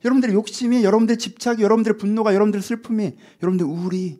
[0.05, 4.19] 여러분들의 욕심이, 여러분들의 집착이, 여러분들의 분노가, 여러분들의 슬픔이, 여러분들 우울이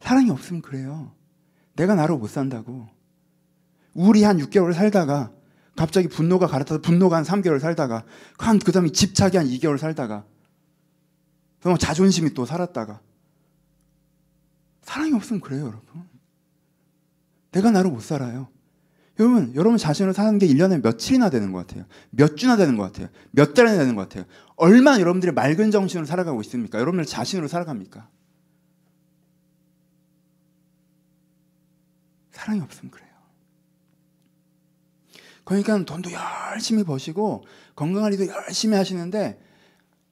[0.00, 1.12] 사랑이 없으면 그래요.
[1.74, 2.88] 내가 나로 못 산다고.
[3.94, 5.32] 우울이 한 6개월 살다가
[5.76, 8.04] 갑자기 분노가 갈아타서 분노가 한 3개월 살다가
[8.38, 10.24] 한 그 다음에 집착이 한 2개월 살다가
[11.60, 13.00] 그럼 자존심이 또 살았다가
[14.84, 16.08] 사랑이 없으면 그래요, 여러분.
[17.50, 18.48] 내가 나로 못 살아요.
[19.18, 21.86] 여러분, 여러분 자신을 사는 게 1년에 며칠이나 되는 것 같아요.
[22.10, 23.08] 몇 주나 되는 것 같아요.
[23.30, 24.24] 몇 달이나 되는 것 같아요.
[24.56, 26.78] 얼마나 여러분들이 맑은 정신으로 살아가고 있습니까?
[26.78, 28.08] 여러분들 자신으로 살아갑니까?
[32.32, 33.08] 사랑이 없으면 그래요.
[35.44, 37.44] 그러니까 돈도 열심히 버시고
[37.76, 39.40] 건강관리도 열심히 하시는데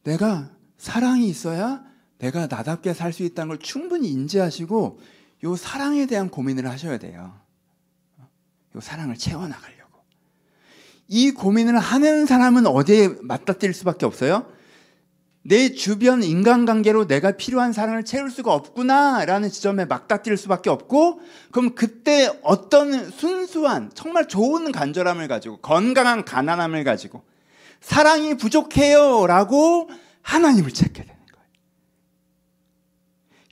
[0.04, 1.84] 내가 사랑이 있어야
[2.22, 5.00] 내가 나답게 살 수 있다는 걸 충분히 인지하시고
[5.44, 7.34] 요 사랑에 대한 고민을 하셔야 돼요.
[8.76, 9.98] 요 사랑을 채워나가려고.
[11.08, 14.46] 이 고민을 하는 사람은 어디에 맞닥뜨릴 수밖에 없어요?
[15.42, 22.30] 내 주변 인간관계로 내가 필요한 사랑을 채울 수가 없구나라는 지점에 막닥뜨릴 수밖에 없고 그럼 그때
[22.44, 27.24] 어떤 순수한 정말 좋은 간절함을 가지고 건강한 가난함을 가지고
[27.80, 29.90] 사랑이 부족해요라고
[30.22, 31.11] 하나님을 찾게 거예요.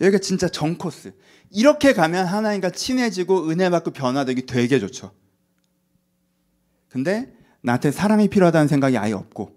[0.00, 1.12] 여기가 진짜 정 코스.
[1.50, 5.12] 이렇게 가면 하나님과 친해지고 은혜 받고 변화되기 되게 좋죠.
[6.88, 7.32] 근데
[7.62, 9.56] 나한테 사랑이 필요하다는 생각이 아예 없고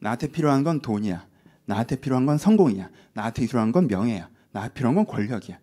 [0.00, 1.26] 나한테 필요한 건 돈이야.
[1.64, 2.90] 나한테 필요한 건 성공이야.
[3.14, 4.28] 나한테 필요한 건 명예야.
[4.50, 5.58] 나한테 필요한 건 권력이야.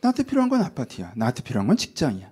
[0.00, 1.12] 나한테 필요한 건 아파트야.
[1.14, 2.30] 나한테 필요한 건 직장이야.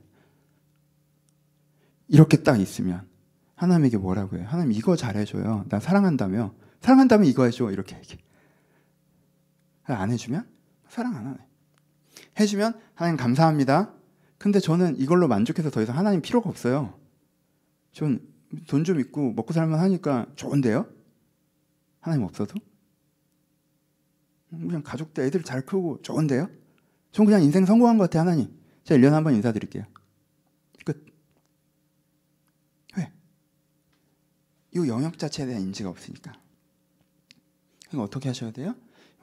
[2.08, 3.06] 이렇게 딱 있으면
[3.54, 4.46] 하나님에게 뭐라고 해요?
[4.48, 5.66] 하나님 이거 잘해줘요.
[5.68, 6.54] 나 사랑한다며.
[6.80, 7.70] 사랑한다면 이거 해줘.
[7.70, 8.18] 이렇게 얘기해.
[9.84, 10.57] 안 해주면
[10.88, 11.38] 사랑 안 하네.
[12.40, 13.92] 해주면 하나님 감사합니다.
[14.38, 16.98] 근데 저는 이걸로 만족해서 더 이상 하나님 필요가 없어요.
[17.92, 18.20] 전
[18.66, 20.86] 돈 좀 있고 먹고 살만 하니까 좋은데요?
[22.00, 22.54] 하나님 없어도?
[24.48, 26.48] 그냥 가족들 애들 잘 크고 좋은데요?
[27.12, 28.58] 전 그냥 인생 성공한 것 같아요, 하나님.
[28.84, 29.84] 제가 1년에 한 번 인사드릴게요.
[30.86, 31.04] 끝.
[32.96, 33.12] 왜?
[34.74, 36.32] 이 영역 자체에 대한 인지가 없으니까.
[37.90, 38.74] 그럼 어떻게 하셔야 돼요?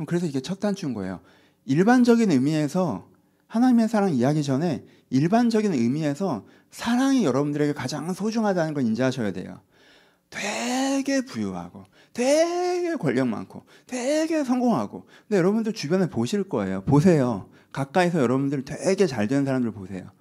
[0.05, 1.22] 그래서 이게 첫 단추인 거예요.
[1.66, 3.07] 일반적인 의미에서
[3.47, 9.61] 하나님의 사랑 이야기 전에 일반적인 의미에서 사랑이 여러분들에게 가장 소중하다는 걸 인지하셔야 돼요.
[10.30, 15.05] 되게 부유하고, 되게 권력 많고, 되게 성공하고.
[15.28, 16.84] 근데 여러분들 주변에 보실 거예요.
[16.84, 17.49] 보세요.
[17.72, 20.11] 가까이서 여러분들 되게 잘 되는 사람들 보세요.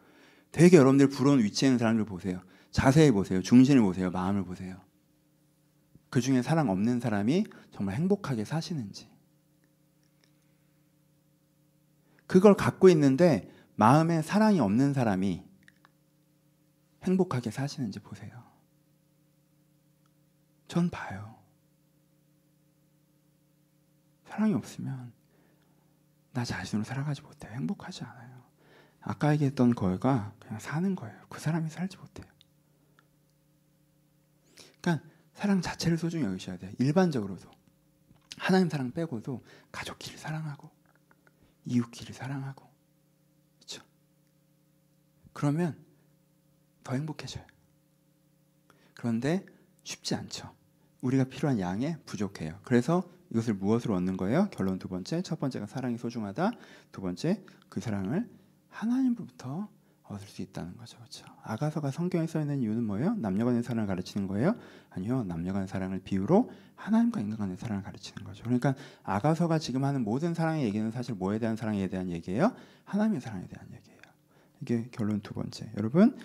[0.52, 2.40] 되게 여러분들 부러운 위치에 있는 사람들 보세요.
[2.70, 3.42] 자세히 보세요.
[3.42, 4.10] 중심을 보세요.
[4.10, 4.76] 마음을 보세요.
[6.10, 9.08] 그 중에 사랑 없는 사람이 정말 행복하게 사시는지.
[12.26, 15.44] 그걸 갖고 있는데 마음에 사랑이 없는 사람이
[17.02, 18.42] 행복하게 사시는지 보세요.
[20.68, 21.36] 전 봐요.
[24.26, 25.12] 사랑이 없으면
[26.32, 27.52] 나 자신으로 살아가지 못해요.
[27.52, 28.42] 행복하지 않아요.
[29.00, 31.16] 아까 얘기했던 거가 그냥 사는 거예요.
[31.28, 32.26] 그 사람이 살지 못해요.
[34.80, 36.72] 그러니까 사랑 자체를 소중히 여기셔야 돼요.
[36.78, 37.50] 일반적으로도
[38.38, 40.70] 하나님 사랑 빼고도 가족끼리 사랑하고
[41.66, 42.68] 이웃끼리 사랑하고
[43.56, 43.82] 그렇죠.
[45.32, 45.76] 그러면
[46.82, 47.44] 더 행복해져요.
[48.94, 49.44] 그런데
[49.82, 50.54] 쉽지 않죠.
[51.00, 52.58] 우리가 필요한 양에 부족해요.
[52.62, 54.48] 그래서 이것을 무엇으로 얻는 거예요?
[54.50, 56.52] 결론 두 번째, 첫 번째가 사랑이 소중하다.
[56.92, 58.30] 두 번째, 그 사랑을
[58.68, 59.68] 하나님으로부터
[60.04, 60.98] 얻을 수 있다는 거죠.
[60.98, 61.24] 그렇죠?
[61.42, 63.14] 아가서가 성경에 써 있는 이유는 뭐예요?
[63.14, 64.54] 남녀 간의 사랑을 가르치는 거예요?
[64.90, 65.24] 아니요.
[65.24, 68.44] 남녀 간의 사랑을 비유로 하나님과 인간 간의 사랑을 가르치는 거죠.
[68.44, 72.54] 그러니까 아가서가 지금 하는 모든 사랑의 얘기는 사실 뭐에 대한 사랑에 대한 얘기예요?
[72.84, 74.00] 하나님의 사랑에 대한 얘기예요.
[74.60, 75.70] 이게 결론 두 번째.
[75.76, 76.16] 여러분,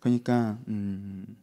[0.00, 1.36] 그러니까 음,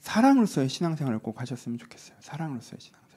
[0.00, 2.16] 사랑으로서의 신앙생활을 꼭 하셨으면 좋겠어요.
[2.20, 3.09] 사랑으로서의 신앙생활.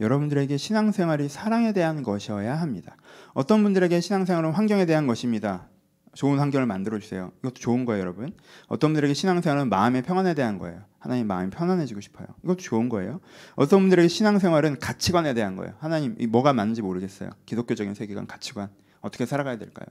[0.00, 2.96] 여러분들에게 신앙생활이 사랑에 대한 것이어야 합니다.
[3.34, 5.68] 어떤 분들에게 신앙생활은 환경에 대한 것입니다.
[6.14, 7.30] 좋은 환경을 만들어 주세요.
[7.40, 8.32] 이것도 좋은 거예요, 여러분.
[8.66, 10.82] 어떤 분들에게 신앙생활은 마음의 평안에 대한 거예요.
[10.98, 12.26] 하나님 마음이 편안해지고 싶어요.
[12.42, 13.20] 이것도 좋은 거예요.
[13.54, 15.74] 어떤 분들에게 신앙생활은 가치관에 대한 거예요.
[15.78, 17.30] 하나님 뭐가 맞는지 모르겠어요.
[17.46, 18.68] 기독교적인 세계관, 가치관
[19.00, 19.86] 어떻게 살아가야 될까요?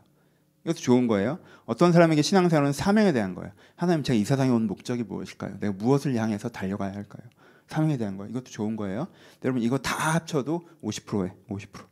[0.66, 1.40] 이것도 좋은 거예요.
[1.66, 3.52] 어떤 사람에게 신앙생활은 사명에 대한 거예요.
[3.76, 5.60] 하나님 제가 이 세상에 온 목적이 무엇일까요?
[5.60, 7.26] 내가 무엇을 향해서 달려가야 할까요?
[7.68, 8.30] 사명에 대한 거예요.
[8.32, 9.08] 이것도 좋은 거예요.
[9.44, 11.86] 여러분 이거 다 합쳐도 50%에 50%.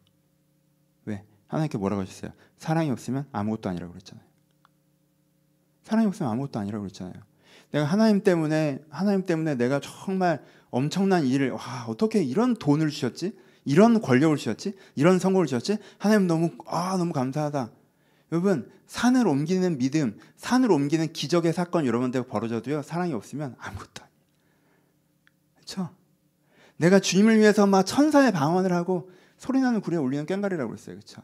[1.05, 1.23] 왜?
[1.47, 2.31] 하나님께 뭐라고 하셨어요?
[2.57, 4.25] 사랑이 없으면 아무것도 아니라고 그랬잖아요.
[5.83, 7.13] 사랑이 없으면 아무것도 아니라고 그랬잖아요.
[7.71, 13.37] 내가 하나님 때문에 하나님 때문에 내가 정말 엄청난 일을 와 어떻게 이런 돈을 주셨지?
[13.65, 14.75] 이런 권력을 주셨지?
[14.95, 15.77] 이런 성공을 주셨지?
[15.97, 17.71] 하나님 너무 아 너무 감사하다.
[18.31, 24.04] 여러분 산을 옮기는 믿음, 산을 옮기는 기적의 사건 여러분들 벌어져도요 사랑이 없으면 아무것도.
[25.65, 25.89] 그렇죠?
[26.77, 30.95] 내가 주님을 위해서 막 천사의 방언을 하고 소리나는 굴에 올리는 꽹가리라고 그랬어요.
[30.95, 31.21] 그렇죠?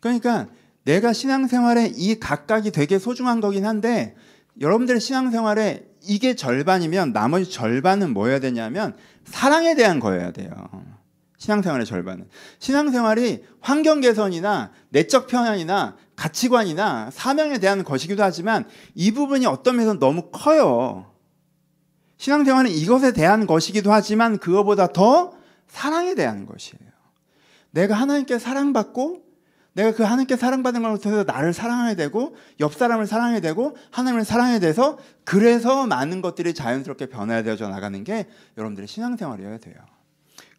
[0.00, 0.48] 그러니까
[0.84, 4.16] 내가 신앙생활에 이 각각이 되게 소중한 거긴 한데
[4.60, 10.50] 여러분들의 신앙생활에 이게 절반이면 나머지 절반은 뭐여야 되냐면 사랑에 대한 거여야 돼요.
[11.38, 12.28] 신앙생활의 절반은.
[12.58, 20.30] 신앙생활이 환경 개선이나 내적 평안이나 가치관이나 사명에 대한 것이기도 하지만 이 부분이 어떤 면에서 너무
[20.30, 21.13] 커요.
[22.16, 25.34] 신앙생활은 이것에 대한 것이기도 하지만 그거보다 더
[25.68, 26.78] 사랑에 대한 것이에요.
[27.70, 29.24] 내가 하나님께 사랑받고
[29.72, 34.60] 내가 그 하나님께 사랑받는 것을 통해서 나를 사랑해야 되고 옆 사람을 사랑해야 되고 하나님을 사랑해야
[34.60, 39.74] 돼서 그래서 많은 것들이 자연스럽게 변화야 되어져 나가는 게 여러분들의 신앙생활이어야 돼요.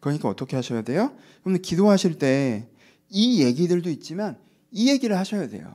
[0.02, 1.14] 그러니까 어떻게 하셔야 돼요?
[1.46, 2.68] 여러분 기도하실 때
[3.10, 4.38] 이 얘기들도 있지만
[4.72, 5.74] 이 얘기를 하셔야 돼요.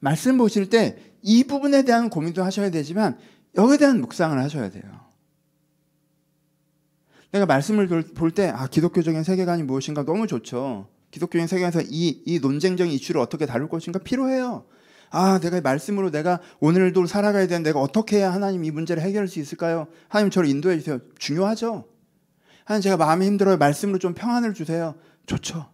[0.00, 3.16] 말씀 보실 때 이 부분에 대한 고민도 하셔야 되지만
[3.56, 4.82] 여기에 대한 묵상을 하셔야 돼요.
[7.32, 10.88] 내가 말씀을 볼 때, 아, 기독교적인 세계관이 무엇인가 너무 좋죠.
[11.10, 14.66] 기독교적인 세계관에서 이, 이 논쟁적인 이슈를 어떻게 다룰 것인가 필요해요.
[15.10, 19.38] 아, 내가 말씀으로 내가 오늘도 살아가야 되는 내가 어떻게 해야 하나님 이 문제를 해결할 수
[19.38, 19.88] 있을까요?
[20.08, 21.00] 하나님 저를 인도해 주세요.
[21.18, 21.84] 중요하죠.
[22.64, 23.58] 하나님 제가 마음이 힘들어요.
[23.58, 24.94] 말씀으로 좀 평안을 주세요.
[25.26, 25.66] 좋죠.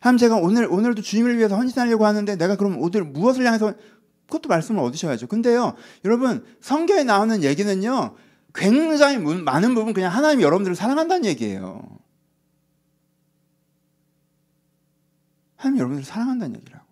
[0.00, 3.74] 하나님 제가 오늘 오늘도 주님을 위해서 헌신하려고 하는데 내가 그럼 오늘 무엇을 향해서
[4.32, 5.26] 그것도 말씀을 얻으셔야죠.
[5.26, 5.74] 근데요,
[6.04, 8.16] 여러분 성경에 나오는 얘기는요,
[8.54, 11.82] 굉장히 많은 부분 그냥 하나님이 여러분들을 사랑한다는 얘기예요.
[15.56, 16.82] 하나님 여러분들을 사랑한다는 얘기라고.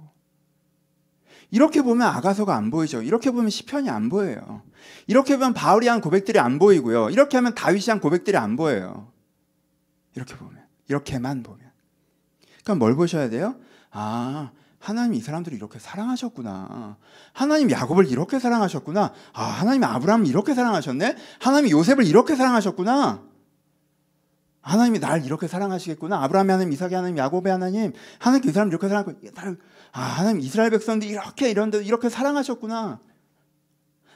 [1.51, 3.03] 이렇게 보면 아가서가 안 보이죠.
[3.03, 4.63] 이렇게 보면 시편이 안 보여요.
[5.07, 7.11] 이렇게 보면 바울이 한 고백들이 안 보이고요.
[7.11, 9.11] 이렇게 하면 다윗이 한 고백들이 안 보여요.
[10.15, 11.71] 이렇게 보면 이렇게만 보면.
[12.63, 13.57] 그러니까 뭘 보셔야 돼요?
[13.91, 16.97] 아, 하나님 이 사람들을 이렇게 사랑하셨구나.
[17.33, 19.13] 하나님 야곱을 이렇게 사랑하셨구나.
[19.35, 21.17] 아, 하나님 아브라함을 이렇게 사랑하셨네.
[21.39, 23.23] 하나님 요셉을 이렇게 사랑하셨구나.
[24.63, 26.23] 하나님이 날 이렇게 사랑하시겠구나.
[26.25, 29.13] 아브라함의 하나님, 이삭의 하나님, 야곱의 하나님, 하나님 그 사람 이렇게 사랑하고,
[29.93, 33.01] 아, 하나님 이스라엘 백성들 이렇게 이런데 이렇게 사랑하셨구나.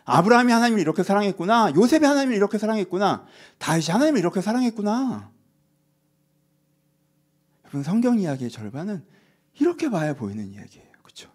[0.07, 1.73] 아브라함이 하나님을 이렇게 사랑했구나.
[1.77, 3.27] 요셉이 하나님을 이렇게 사랑했구나.
[3.59, 5.31] 다윗이 하나님을 이렇게 사랑했구나.
[7.65, 9.14] 여러분 성경 이야기의 절반은
[9.61, 10.90] 이렇게 봐야 보이는 이야기예요.
[11.02, 11.30] 그렇죠?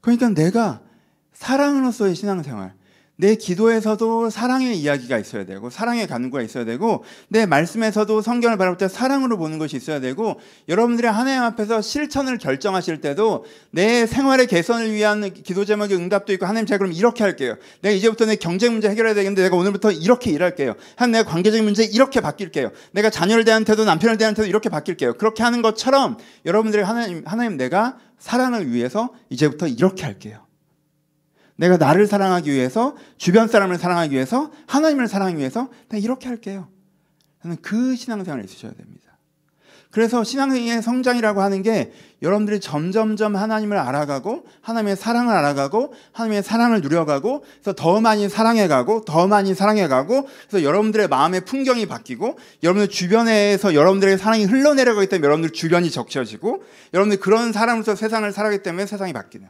[0.00, 0.82] 그러니까 내가
[1.32, 2.74] 사랑으로서의 신앙생활,
[3.20, 8.86] 내 기도에서도 사랑의 이야기가 있어야 되고 사랑의 간구가 있어야 되고 내 말씀에서도 성경을 바라볼 때
[8.86, 10.38] 사랑으로 보는 것이 있어야 되고
[10.68, 16.64] 여러분들이 하나님 앞에서 실천을 결정하실 때도 내 생활의 개선을 위한 기도 제목의 응답도 있고 하나님
[16.66, 17.56] 제가 그럼 이렇게 할게요.
[17.82, 20.74] 내가 이제부터 내 경제 문제 해결해야 되겠는데 내가 오늘부터 이렇게 일할게요.
[20.94, 22.70] 한 내가 관계적인 문제 이렇게 바뀔게요.
[22.92, 25.14] 내가 자녀를 대한 태도 남편을 대한 태도 이렇게 바뀔게요.
[25.14, 30.47] 그렇게 하는 것처럼 여러분들이 하나님 하나님 내가 사랑을 위해서 이제부터 이렇게 할게요.
[31.58, 36.68] 내가 나를 사랑하기 위해서 주변 사람을 사랑하기 위해서 하나님을 사랑하기 위해서 내가 이렇게 할게요.
[37.42, 39.08] 저는 그 신앙생활을 있으셔야 됩니다.
[39.90, 41.92] 그래서 신앙의 성장이라고 하는 게
[42.22, 49.26] 여러분들이 점점점 하나님을 알아가고 하나님의 사랑을 알아가고 하나님의 사랑을 누려가고 그래서 더 많이 사랑해가고 더
[49.26, 55.90] 많이 사랑해가고 그래서 여러분들의 마음의 풍경이 바뀌고 여러분들 주변에서 여러분들의 사랑이 흘러내려가기 때문에 여러분들 주변이
[55.90, 56.62] 적셔지고
[56.94, 59.48] 여러분들 그런 사람으로서 세상을 살아가기 때문에 세상이 바뀌는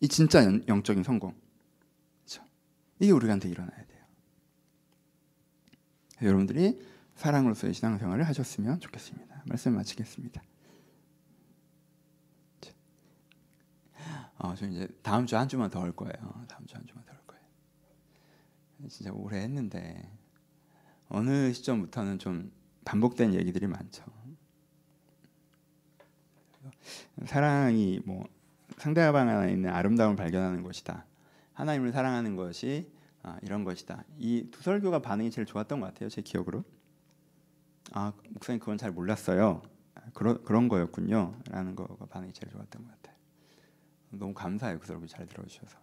[0.00, 1.34] 이 진짜 영 적인 성공.
[2.24, 2.42] 그렇죠?
[3.00, 4.04] 이게 우리한테 일어나야 돼요.
[6.22, 6.80] 여러분들이
[7.14, 9.42] 사랑으로서의 신앙생활을 하셨으면 좋겠습니다.
[9.46, 10.42] 말씀 마치겠습니다.
[14.38, 16.44] 어, 저 이제 다음 주 한 주만 더할 거예요.
[16.48, 17.42] 다음 주 한 주만 더할 거예요.
[18.88, 20.10] 진짜 오래 했는데
[21.08, 22.52] 어느 시점부터는 좀
[22.84, 24.04] 반복된 얘기들이 많죠.
[27.24, 28.26] 사랑이 뭐
[28.76, 31.04] 상대방 안에 있는 아름다움을 발견하는 것이다.
[31.54, 32.90] 하나님을 사랑하는 것이
[33.22, 34.04] 아, 이런 것이다.
[34.18, 36.08] 이 두 설교가 반응이 제일 좋았던 것 같아요.
[36.08, 36.64] 제 기억으로.
[37.92, 39.62] 아 목사님 그건 잘 몰랐어요.
[40.14, 43.16] 그런 그런 거였군요.라는 거가 반응이 제일 좋았던 것 같아요.
[44.10, 44.78] 너무 감사해요.
[44.78, 45.78] 그 설교 잘 들어주셔서.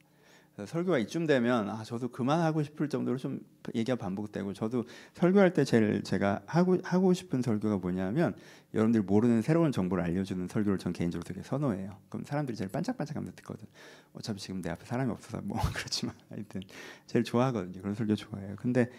[0.66, 3.40] 설교가 이쯤 되면 아 저도 그만하고 싶을 정도로 좀
[3.74, 8.36] 얘기가 반복되고 저도 설교할 때 제일 제가 하고 하고 싶은 설교가 뭐냐면
[8.74, 11.98] 여러분들이 모르는 새로운 정보를 알려주는 설교를 전 개인적으로 되게 선호해요.
[12.10, 13.68] 그럼 사람들이 제일 반짝반짝하면서 듣거든.
[14.14, 16.62] 어차피 지금 내 앞에 사람이 없어서 뭐 그렇지만 하여튼
[17.08, 17.82] 제일 좋아하거든요.
[17.82, 18.56] 그런 설교 좋아해요.
[18.58, 18.92] 근데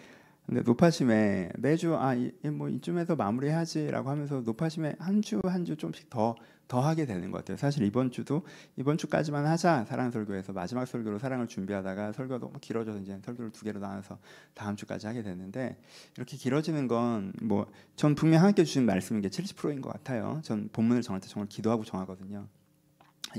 [0.45, 6.35] 근데 노파심에 매주 아뭐 이쯤에서 마무리해야지라고 하면서 노파심에 한 주 한 주 좀씩 더
[6.67, 7.57] 더 하게 되는 것 같아요.
[7.57, 8.41] 사실 이번 주도
[8.75, 13.63] 이번 주까지만 하자 사랑 설교에서 마지막 설교로 사랑을 준비하다가 설교가 너무 길어져서 이제 설교를 두
[13.65, 14.17] 개로 나눠서
[14.55, 15.77] 다음 주까지 하게 됐는데
[16.17, 20.41] 이렇게 길어지는 건 뭐 전 분명 함께 주신 말씀인 게 70%인 것 같아요.
[20.43, 22.47] 전 본문을 정할 때 정말 기도하고 정하거든요.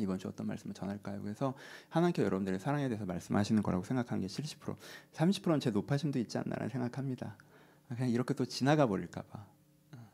[0.00, 1.22] 이번 주 어떤 말씀을 전할까요?
[1.22, 1.54] 그래서
[1.88, 4.76] 하나님께 여러분들의 사랑에 대해서 말씀하시는 거라고 생각하는 게 70%,
[5.12, 7.36] 30%는 제 높아심도 있지 않나라는 생각합니다.
[7.88, 9.46] 그냥 이렇게 또 지나가 버릴까봐.
[9.92, 10.10] 어,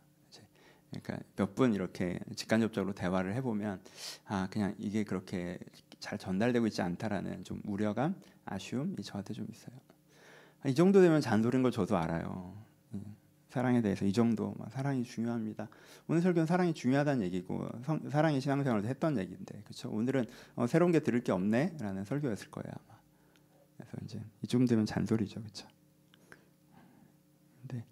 [0.91, 3.80] 그러니까 몇 분 이렇게 직간접적으로 대화를 해보면
[4.26, 5.59] 아 그냥 이게 그렇게
[6.01, 8.14] 잘 전달되고 있지 않다라는 좀 우려감,
[8.45, 9.74] 아쉬움이 저한테 좀 있어요.
[10.66, 12.61] 이 정도 되면 잔소리인 걸 저도 알아요.
[13.53, 13.55] 음.
[13.55, 15.68] 사랑에 대해서 이 정도 사랑이 중요합니다.
[16.09, 19.90] 오늘 설교는 사랑이 중요하다는 얘기고 성, 사랑의 신앙생활을 했던 얘기인데 그렇죠.
[19.90, 20.24] 오늘은
[20.57, 22.98] 어, 새로운 게 들을 게 없네라는 설교였을 거예요 아마.
[23.76, 25.68] 그래서 이제 이쯤 되면 잔소리죠, 그렇죠.
[27.61, 27.84] 근데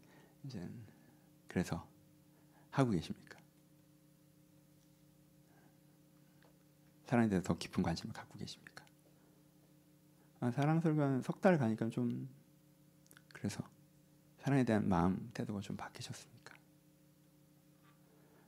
[0.45, 0.67] 이제
[1.47, 1.87] 그래서
[2.71, 3.39] 하고 계십니까?
[7.05, 8.85] 사랑에 대해서 더 깊은 관심을 갖고 계십니까?
[10.41, 12.29] 아, 사랑 설교는 석 달 가니까 좀
[13.35, 13.63] 그래서
[14.41, 16.55] 사랑에 대한 마음 태도가 좀 바뀌셨습니까?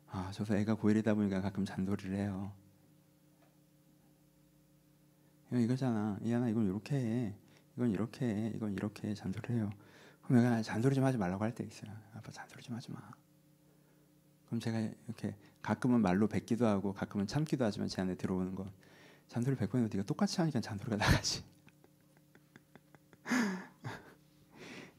[0.08, 2.52] 아, 저도 애가 고1이다 보니까 가끔 잔소리를 해요.
[5.52, 6.18] 이거잖아.
[6.22, 7.34] 이하나 이건 이렇게 해.
[7.76, 8.52] 이건 이렇게 해.
[8.54, 9.14] 이건 이렇게 해.
[9.14, 9.70] 잔소리 해요.
[10.22, 11.92] 그럼 내가 잔소리 좀 하지 말라고 할 때 있어요.
[12.14, 13.00] 아빠 잔소리 좀 하지 마.
[14.46, 18.70] 그럼 제가 이렇게 가끔은 말로 뱉기도 하고 가끔은 참기도 하지만 제 안에 들어오는 건
[19.28, 21.44] 잔소리 뱉고 있는데 네가 똑같이 하니까 잔소리가 나가지.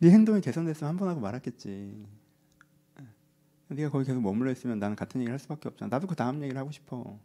[0.04, 2.06] 네 행동이 개선됐으면 한 번 하고 말았겠지.
[3.70, 5.89] 네가 거기 계속 머물러 있으면 나는 같은 얘기를 할 수밖에 없잖아.
[5.89, 7.18] 나도 그 다음 얘기를 하고 싶어.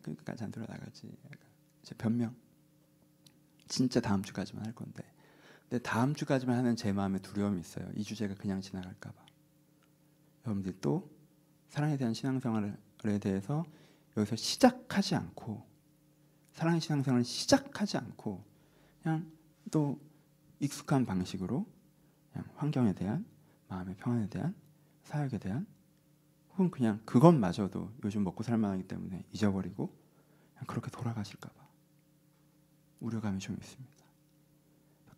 [0.00, 1.10] 그러니까 잔소리 나가지.
[1.82, 2.32] 제 변명.
[3.66, 5.02] 진짜 다음 주까지만 할 건데.
[5.68, 7.90] 근데 다음 주까지만 하는 제 마음에 두려움이 있어요.
[7.96, 9.26] 이 주제가 그냥 지나갈까 봐.
[10.46, 11.10] 여러분들이 또
[11.70, 12.72] 사랑에 대한 신앙생활에
[13.20, 13.64] 대해서
[14.16, 15.66] 여기서 시작하지 않고
[16.52, 18.44] 사랑의 신앙생활을 시작하지 않고
[19.02, 19.28] 그냥
[19.72, 20.00] 또
[20.60, 21.66] 익숙한 방식으로
[22.32, 23.24] 그냥 환경에 대한
[23.68, 24.54] 마음의 평안에 대한
[25.04, 25.66] 사역에 대한
[26.52, 29.86] 혹은 그냥 그것마저도 요즘 먹고 살만하기 때문에 잊어버리고
[30.54, 31.54] 그냥 그렇게 돌아가실까봐
[33.00, 34.04] 우려감이 좀 있습니다.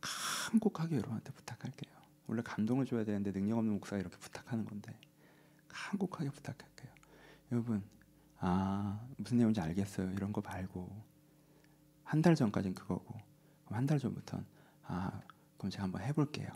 [0.01, 1.95] 간곡하게 여러분한테 부탁할게요.
[2.27, 4.99] 원래 감동을 줘야 되는데 능력 없는 목사가 이렇게 부탁하는 건데
[5.69, 6.91] 간곡하게 부탁할게요.
[7.53, 7.83] 여러분
[8.39, 10.13] 아 무슨 내용인지 알겠어요.
[10.13, 11.11] 이런 거 말고
[12.05, 13.15] 한 달 전까지는 그거고
[13.67, 14.45] 한 달 전부터는
[14.85, 15.21] 아,
[15.61, 16.49] 그럼 제가 한번 해볼게요.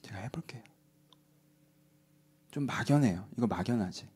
[0.00, 0.62] 제가 해볼게요.
[2.50, 3.28] 좀 막연해요.
[3.36, 4.08] 이거 막연하지.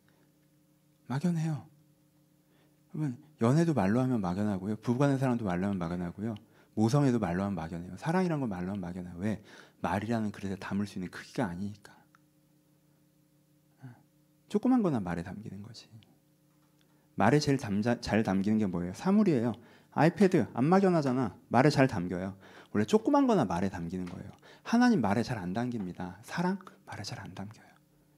[1.07, 1.67] 막연해요.
[2.95, 4.77] 여러분 연애도 말로 하면 막연하고요.
[4.77, 6.37] 부부간의 사랑도 말로 하면 막연하고요.
[6.73, 7.99] 모성애도 말로 하면 막연해요.
[7.99, 9.15] 사랑이란 건 말로 하면 막연해요.
[9.19, 9.43] 왜?
[9.83, 11.95] 말이라는 그릇에 담을 수 있는 크기가 아니니까.
[14.49, 15.87] 조그만 거나 말에 담기는 거지.
[17.17, 18.95] 말에 제일 담자, 잘 담기는 게 뭐예요?
[18.95, 19.53] 사물이에요.
[19.95, 21.37] 아이패드 안 막연하잖아.
[21.49, 22.37] 말에 잘 담겨요.
[22.73, 24.31] 원래 조그만 거나 말에 담기는 거예요.
[24.63, 26.19] 하나님 말에 잘 안 담깁니다.
[26.23, 27.67] 사랑 말에 잘 안 담겨요.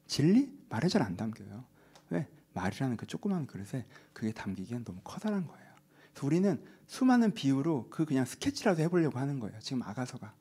[0.06, 1.64] 진리 말에 잘 안 담겨요.
[2.10, 2.28] 왜?
[2.54, 5.66] 말이라는 그 조그만 그릇에 그게 담기기엔 너무 커다란 거예요.
[6.12, 9.58] 그래서 우리는 수많은 비유로 그 그냥 스케치라도 해보려고 하는 거예요.
[9.60, 10.32] 지금 아가서가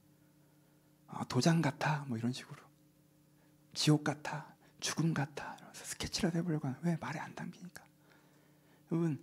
[1.07, 2.57] 어, 도장 같아 뭐 이런 식으로
[3.73, 7.83] 지옥 같아 죽음 같아 스케치라도 해보려고 하는 왜 말에 안 담기니까
[8.91, 9.19] 여러분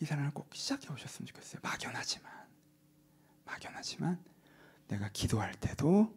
[0.00, 1.60] 이 사랑을 꼭 시작해 보셨으면 좋겠어요.
[1.62, 2.32] 막연하지만
[3.44, 4.18] 막연하지만
[4.88, 6.16] 내가 기도할 때도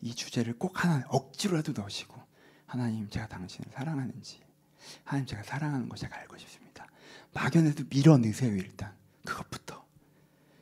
[0.00, 2.20] 이 주제를 꼭 하나 억지로라도 넣으시고
[2.66, 4.40] 하나님 제가 당신을 사랑하는지
[5.04, 6.86] 하나님 제가 사랑하는 거 제가 알고 싶습니다.
[7.32, 9.82] 막연해도 밀어 넣으세요 일단 그것부터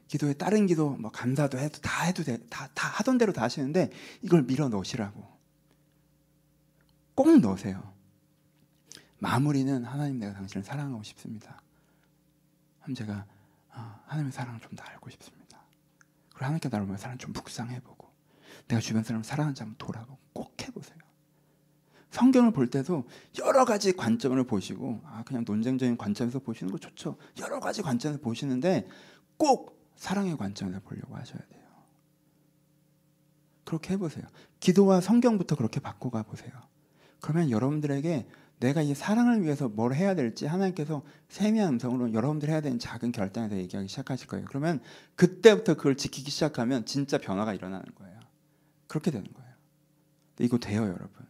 [0.07, 2.39] 기도에 다른 기도 뭐 감사도 해도 다 해도 돼.
[2.49, 3.91] 다, 다 하던 대로 다 하시는데
[4.23, 5.25] 이걸 밀어 넣으시라고
[7.14, 7.95] 꼭 넣으세요.
[9.18, 11.61] 마무리는 하나님 내가 당신을 사랑하고 싶습니다.
[12.83, 13.26] 그럼 제가
[13.72, 15.59] 아, 하나님의 사랑을 좀 더 알고 싶습니다.
[16.31, 18.09] 그리고 하나님께 나를 보면 사랑 좀 묵상해보고
[18.68, 20.99] 내가 주변 사람을 사랑하는지 한번 돌아보고 꼭 해보세요.
[22.11, 23.05] 성경을 볼 때도
[23.39, 27.16] 여러 가지 관점을 보시고 아 그냥 논쟁적인 관점에서 보시는 거 좋죠.
[27.39, 28.89] 여러 가지 관점에서 보시는데
[29.37, 31.61] 꼭 사랑의 관점에서 보려고 하셔야 돼요.
[33.64, 34.24] 그렇게 해보세요.
[34.59, 36.51] 기도와 성경부터 그렇게 바꿔가 보세요.
[37.20, 38.26] 그러면 여러분들에게
[38.61, 43.48] 내가 이 사랑을 위해서 뭘 해야 될지 하나님께서 세미한 음성으로 여러분들 해야 되는 작은 결단에
[43.48, 44.44] 대해 얘기하기 시작하실 거예요.
[44.46, 44.80] 그러면
[45.16, 48.20] 그때부터 그걸 지키기 시작하면 진짜 변화가 일어나는 거예요.
[48.86, 49.50] 그렇게 되는 거예요.
[50.40, 51.26] 이거 돼요, 여러분.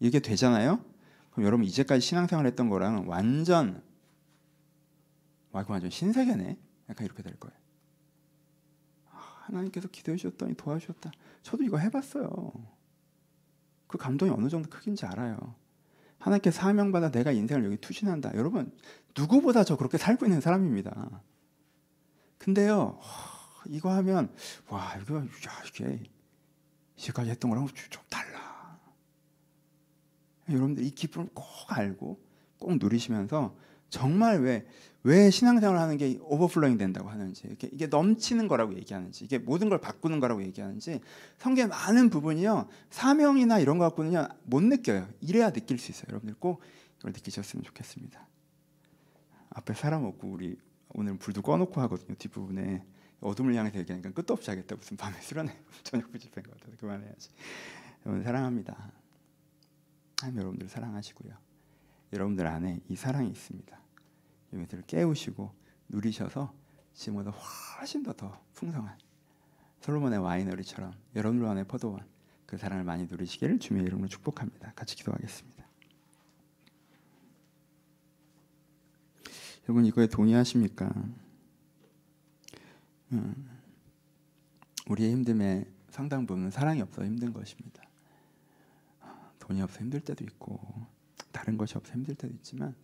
[0.00, 0.82] 이게 되잖아요.
[1.32, 3.82] 그럼 여러분 이제까지 신앙생활 했던 거랑 완전
[5.52, 6.58] 와 이거 완전 신세계네.
[6.88, 7.56] 약간 이렇게 될 거예요.
[9.10, 11.12] 아, 하나님께서 기도해 주셨더니 도와주셨다.
[11.42, 12.52] 저도 이거 해봤어요.
[13.86, 15.54] 그 감동이 어느 정도 크긴지 알아요.
[16.18, 18.34] 하나님께 사명받아 내가 인생을 여기 투신한다.
[18.34, 18.72] 여러분
[19.16, 21.22] 누구보다 저 그렇게 살고 있는 사람입니다.
[22.38, 22.98] 근데요
[23.66, 24.32] 이거 하면
[24.68, 25.26] 와 이거 야
[25.66, 26.02] 이게
[26.96, 28.78] 이제까지 했던 거랑 좀 달라.
[30.48, 32.20] 여러분들 이 기쁨을 꼭 알고
[32.58, 33.54] 꼭 누리시면서
[33.90, 34.66] 정말 왜,
[35.04, 39.80] 왜 신앙생활을 하는 게 오버플로잉 된다고 하는지, 이게, 이게 넘치는 거라고 얘기하는지, 이게 모든 걸
[39.80, 41.00] 바꾸는 거라고 얘기하는지,
[41.38, 45.08] 성경의 많은 부분이요, 사명이나 이런 거 갖고는요, 못 느껴요.
[45.20, 46.06] 이래야 느낄 수 있어요.
[46.08, 46.60] 여러분들 꼭
[46.98, 48.26] 이걸 느끼셨으면 좋겠습니다.
[49.50, 50.56] 앞에 사람 없고, 우리
[50.90, 52.14] 오늘 불도 꺼놓고 하거든요.
[52.16, 52.82] 뒷부분에.
[53.20, 54.76] 어둠을 향해서 얘기하니까 끝도 없이 하겠다.
[54.76, 57.30] 무슨 밤에 수련회 저녁 부집회인 것 같아서 그만해야지.
[58.06, 58.92] 여러분 사랑합니다.
[60.20, 61.32] 하나님 여러분들 사랑하시고요.
[62.12, 63.78] 여러분들 안에 이 사랑이 있습니다.
[64.52, 65.52] 이것들을 깨우시고
[65.88, 66.52] 누리셔서
[66.94, 68.96] 지금보다 훨씬 더 더 풍성한
[69.80, 72.04] 솔로몬의 와이너리처럼 여러분들 안에 포도원
[72.46, 74.72] 그 사랑을 많이 누리시기를 주님의 이름으로 축복합니다.
[74.74, 75.66] 같이 기도하겠습니다.
[79.68, 80.90] 여러분 이거에 동의하십니까?
[83.12, 83.48] 음,
[84.88, 87.82] 우리의 힘듦의 상당 부분은 사랑이 없어 힘든 것입니다.
[89.38, 90.58] 돈이 없어 힘들 때도 있고
[91.32, 92.74] 다른 것이 없어 힘들 때도 있지만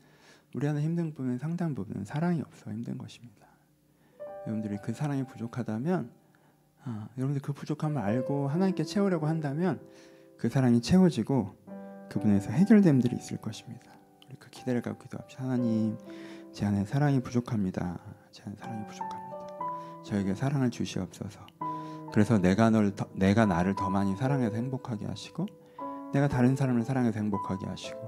[0.54, 3.46] 우리 안에 힘든 부분은 상당 부분은 사랑이 없어 힘든 것입니다.
[4.46, 6.10] 여러분들이 그 사랑이 부족하다면
[6.84, 9.80] 아, 여러분들 그 부족함을 알고 하나님께 채우려고 한다면
[10.38, 11.56] 그 사랑이 채워지고
[12.08, 13.92] 그분에서 해결됨들이 있을 것입니다.
[14.28, 15.42] 우리 그 기대를 갖고 기도합시다.
[15.42, 15.98] 하나님,
[16.52, 17.98] 제 안에 사랑이 부족합니다.
[18.30, 19.24] 제 안에 사랑이 부족합니다.
[20.04, 21.40] 저에게 사랑을 주시옵소서.
[22.12, 25.46] 그래서 내가 널 더, 내가 나를 더 많이 사랑해서 행복하게 하시고
[26.12, 28.03] 내가 다른 사람을 사랑해서 행복하게 하시고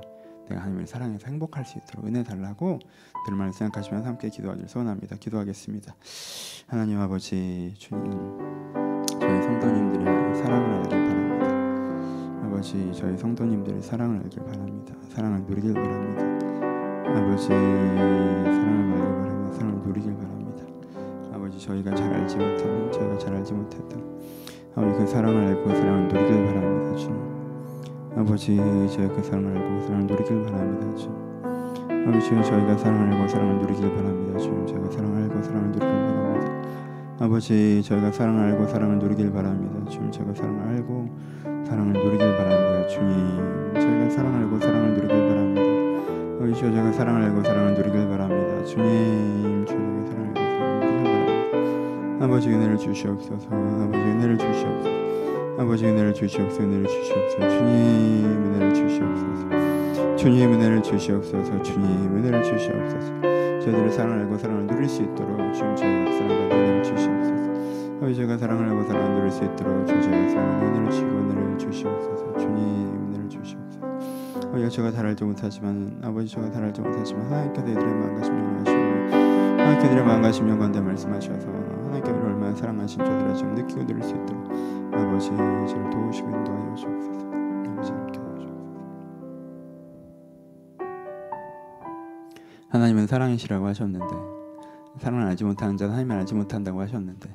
[0.49, 2.78] 내가 하나님을 사랑해서 행복할 수 있도록 은혜 달라고
[3.26, 5.16] 들말 생각하시면서 함께 기도하기를 소원합니다.
[5.16, 5.94] 기도하겠습니다.
[6.66, 8.11] 하나님 아버지 주님
[9.20, 12.47] 저희 성도님들의 사랑을 알길 바랍니다.
[12.47, 14.94] 아버지 저희 성도님들의 사랑을 알길 바랍니다.
[15.09, 16.22] 사랑을 누리길 바랍니다.
[17.18, 19.53] 아버지 사랑을 알길 바랍니다.
[19.55, 20.64] 사랑을 누리길 바랍니다.
[21.34, 24.16] 아버지 저희가 잘 알지 못하는 저희가 잘 알지 못했던
[24.74, 26.97] 아버지 그 사랑을 알고 그 사랑을 누리길 바랍니다.
[26.97, 27.26] 주님.
[28.17, 31.11] 아버지 저희 그 사랑을 알고 사랑을 누리길 바랍니다 주
[31.91, 36.53] 아버지 저희가 사랑을 알고 사랑을 누리길 바랍니다 주 저희가 사랑을 알고 사랑을 누리길 바랍니다.
[37.19, 41.11] 아버지 저희가 사랑을 알고 사랑을 누리길 바랍니다 주 저희가 사랑을 알고
[41.67, 43.75] 사랑을 누리길 바랍니다 주님.
[43.75, 45.62] 저희가 사랑을 알고 사랑을 누리길 바랍니다.
[46.39, 49.67] 아버지 저희가 사랑을 알고 사랑을 누리길 바랍니다 주님.
[49.67, 51.19] 저희가 사랑을 알고 사랑을 누리길
[52.17, 52.25] 바랍니다.
[52.25, 53.49] 아버지 은혜를 주시옵소서.
[53.51, 55.05] 아버지 은혜를 주시옵소서
[55.59, 63.36] 아버지 은혜를 주시옵소서 은혜를 주시옵소서 주님 은혜를 주시옵소서 주님 은혜를 주시옵소서 주님 은혜를 주시옵소서
[63.66, 67.96] 저희들의 사랑을 알고 사랑을 누릴 수 있도록 주님 저희가 사랑받는 은혜를 주시옵소서.
[67.96, 72.36] 아버지 저희가 사랑을 알고 사랑을 누릴 수 있도록 주님 저희가 사랑받는 은혜를 주시고 은혜를 주시옵소서.
[72.38, 73.86] 주님 은혜를 주시옵소서.
[74.46, 79.26] 아버지 저가 잘 알지 못하지만 아버지 저가 잘 알지 못하지만 하나님께서 이들의 마음가짐 영하시고
[79.67, 84.49] 하나님께 이들의 마음가짐 영관대 말씀하셔서 하나님께 우리를 얼마나 사랑하신 저들을 지금 느끼고 누릴 수 있도록
[84.95, 87.27] 아버지 저를 도우시고 인도하여 주옵소서.
[87.67, 88.55] 아버지 함께 주옵소서.
[92.69, 94.07] 하나님은 사랑이시라고 하셨는데
[95.01, 97.29] 사랑을 알지 못하는 자는 하나님을 알지 못한다고 하셨는데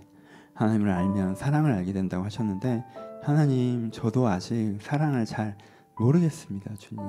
[0.54, 2.86] 하나님을 알면 사랑을 알게 된다고 하셨는데
[3.24, 5.58] 하나님 저도 아직 사랑을 잘
[5.98, 7.04] 모르겠습니다 주님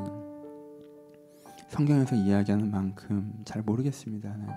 [1.68, 4.52] 성경에서 이야기하는 만큼 잘 모르겠습니다 하나님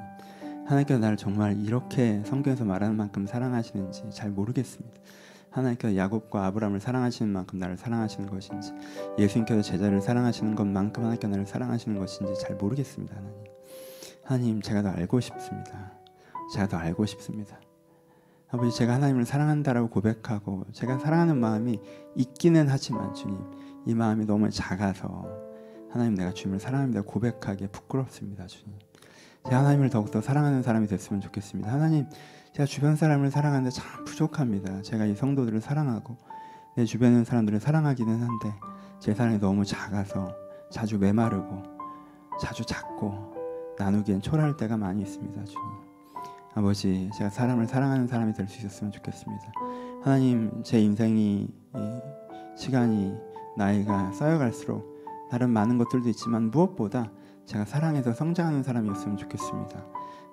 [0.65, 4.99] 하나님께서 나를 정말 이렇게 성경에서 말하는 만큼 사랑하시는지 잘 모르겠습니다.
[5.51, 8.73] 하나님께서 야곱과 아브라함을 사랑하시는 만큼 나를 사랑하시는 것인지
[9.17, 13.43] 예수님께서 제자를 사랑하시는 것만큼 하나님께서 나를 사랑하시는 것인지 잘 모르겠습니다 하나님.
[14.23, 15.93] 하나님 제가 더 알고 싶습니다.
[16.53, 17.59] 제가 더 알고 싶습니다.
[18.49, 21.79] 아버지 제가 하나님을 사랑한다라고 고백하고 제가 사랑하는 마음이
[22.15, 23.37] 있기는 하지만 주님
[23.85, 25.27] 이 마음이 너무 작아서
[25.89, 28.77] 하나님 내가 주님을 사랑합니다 고백하기에 부끄럽습니다 주님
[29.45, 31.71] 제가 하나님을 더욱더 사랑하는 사람이 됐으면 좋겠습니다.
[31.71, 32.07] 하나님
[32.53, 34.81] 제가 주변 사람을 사랑하는데 참 부족합니다.
[34.81, 36.17] 제가 이 성도들을 사랑하고
[36.75, 38.53] 내 주변의 사람들을 사랑하기는 한데
[38.99, 40.33] 제 사랑이 너무 작아서
[40.71, 41.63] 자주 메마르고
[42.41, 45.61] 자주 작고 나누기엔 초라할 때가 많이 있습니다 주님.
[46.55, 49.51] 아버지 제가 사람을 사랑하는 사람이 될 수 있었으면 좋겠습니다.
[50.01, 52.01] 하나님 제 인생이 이
[52.57, 53.13] 시간이
[53.57, 57.11] 나이가 쌓여갈수록 다른 많은 것들도 있지만 무엇보다
[57.45, 59.85] 제가 사랑해서 성장하는 사람이었으면 좋겠습니다.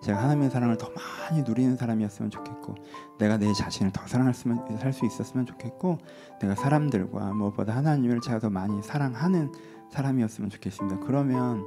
[0.02, 2.74] 제가 하나님의 사랑을 더 많이 누리는 사람이었으면 좋겠고,
[3.18, 5.98] 내가 내 자신을 더 사랑할 수 있었으면 좋겠고,
[6.40, 9.52] 내가 사람들과 무엇보다 하나님을 제가 더 많이 사랑하는
[9.90, 11.00] 사람이었으면 좋겠습니다.
[11.06, 11.64] 그러면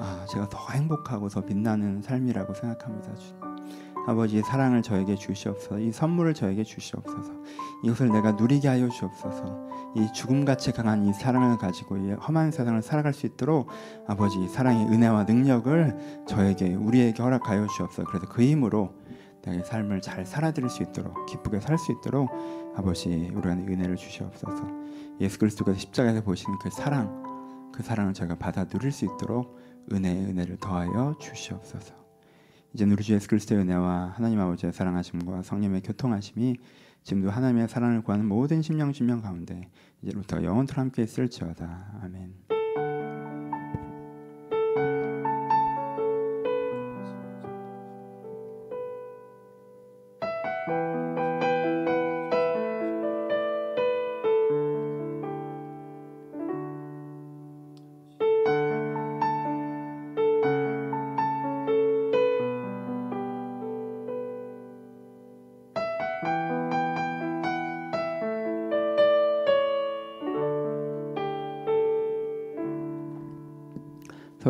[0.00, 3.12] 아, 제가 더 행복하고 더 빛나는 삶이라고 생각합니다.
[4.08, 5.78] 아버지의 사랑을 저에게 주시옵소서.
[5.80, 7.30] 이 선물을 저에게 주시옵소서.
[7.84, 9.68] 이것을 내가 누리게 하여 주옵소서.
[9.96, 13.68] 이 죽음같이 강한 이 사랑을 가지고 이 험한 세상을 살아갈 수 있도록
[14.06, 18.04] 아버지 사랑의 은혜와 능력을 저에게 우리에게 허락하여 주옵소서.
[18.08, 18.94] 그래서 그 힘으로
[19.42, 22.30] 내가 삶을 잘 살아드릴 수 있도록 기쁘게 살 수 있도록
[22.76, 24.66] 아버지 우리가 은혜를 주시옵소서.
[25.20, 29.54] 예수 그리스도께서 십자가에서 보신 그 사랑 그 사랑을 제가 받아 누릴 수 있도록
[29.92, 32.07] 은혜의 은혜를 더하여 주시옵소서.
[32.74, 36.56] 이제 우리 주 예수 그리스도의 은혜와 하나님 아버지의 사랑하심과 성령의 교통하심이
[37.02, 39.70] 지금도 하나님의 사랑을 구하는 모든 심령 심령 가운데
[40.02, 42.00] 이제부터 영원토록 함께 있을지어다.
[42.02, 42.57] 아멘.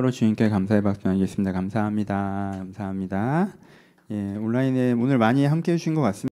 [0.09, 1.53] 서로 주님께 감사의 박수 나누겠습니다.
[1.53, 2.53] 감사합니다.
[2.57, 3.49] 감사합니다.
[4.11, 6.27] 예, 온라인에 오늘 많이 함께 해 주신 것 같습니다.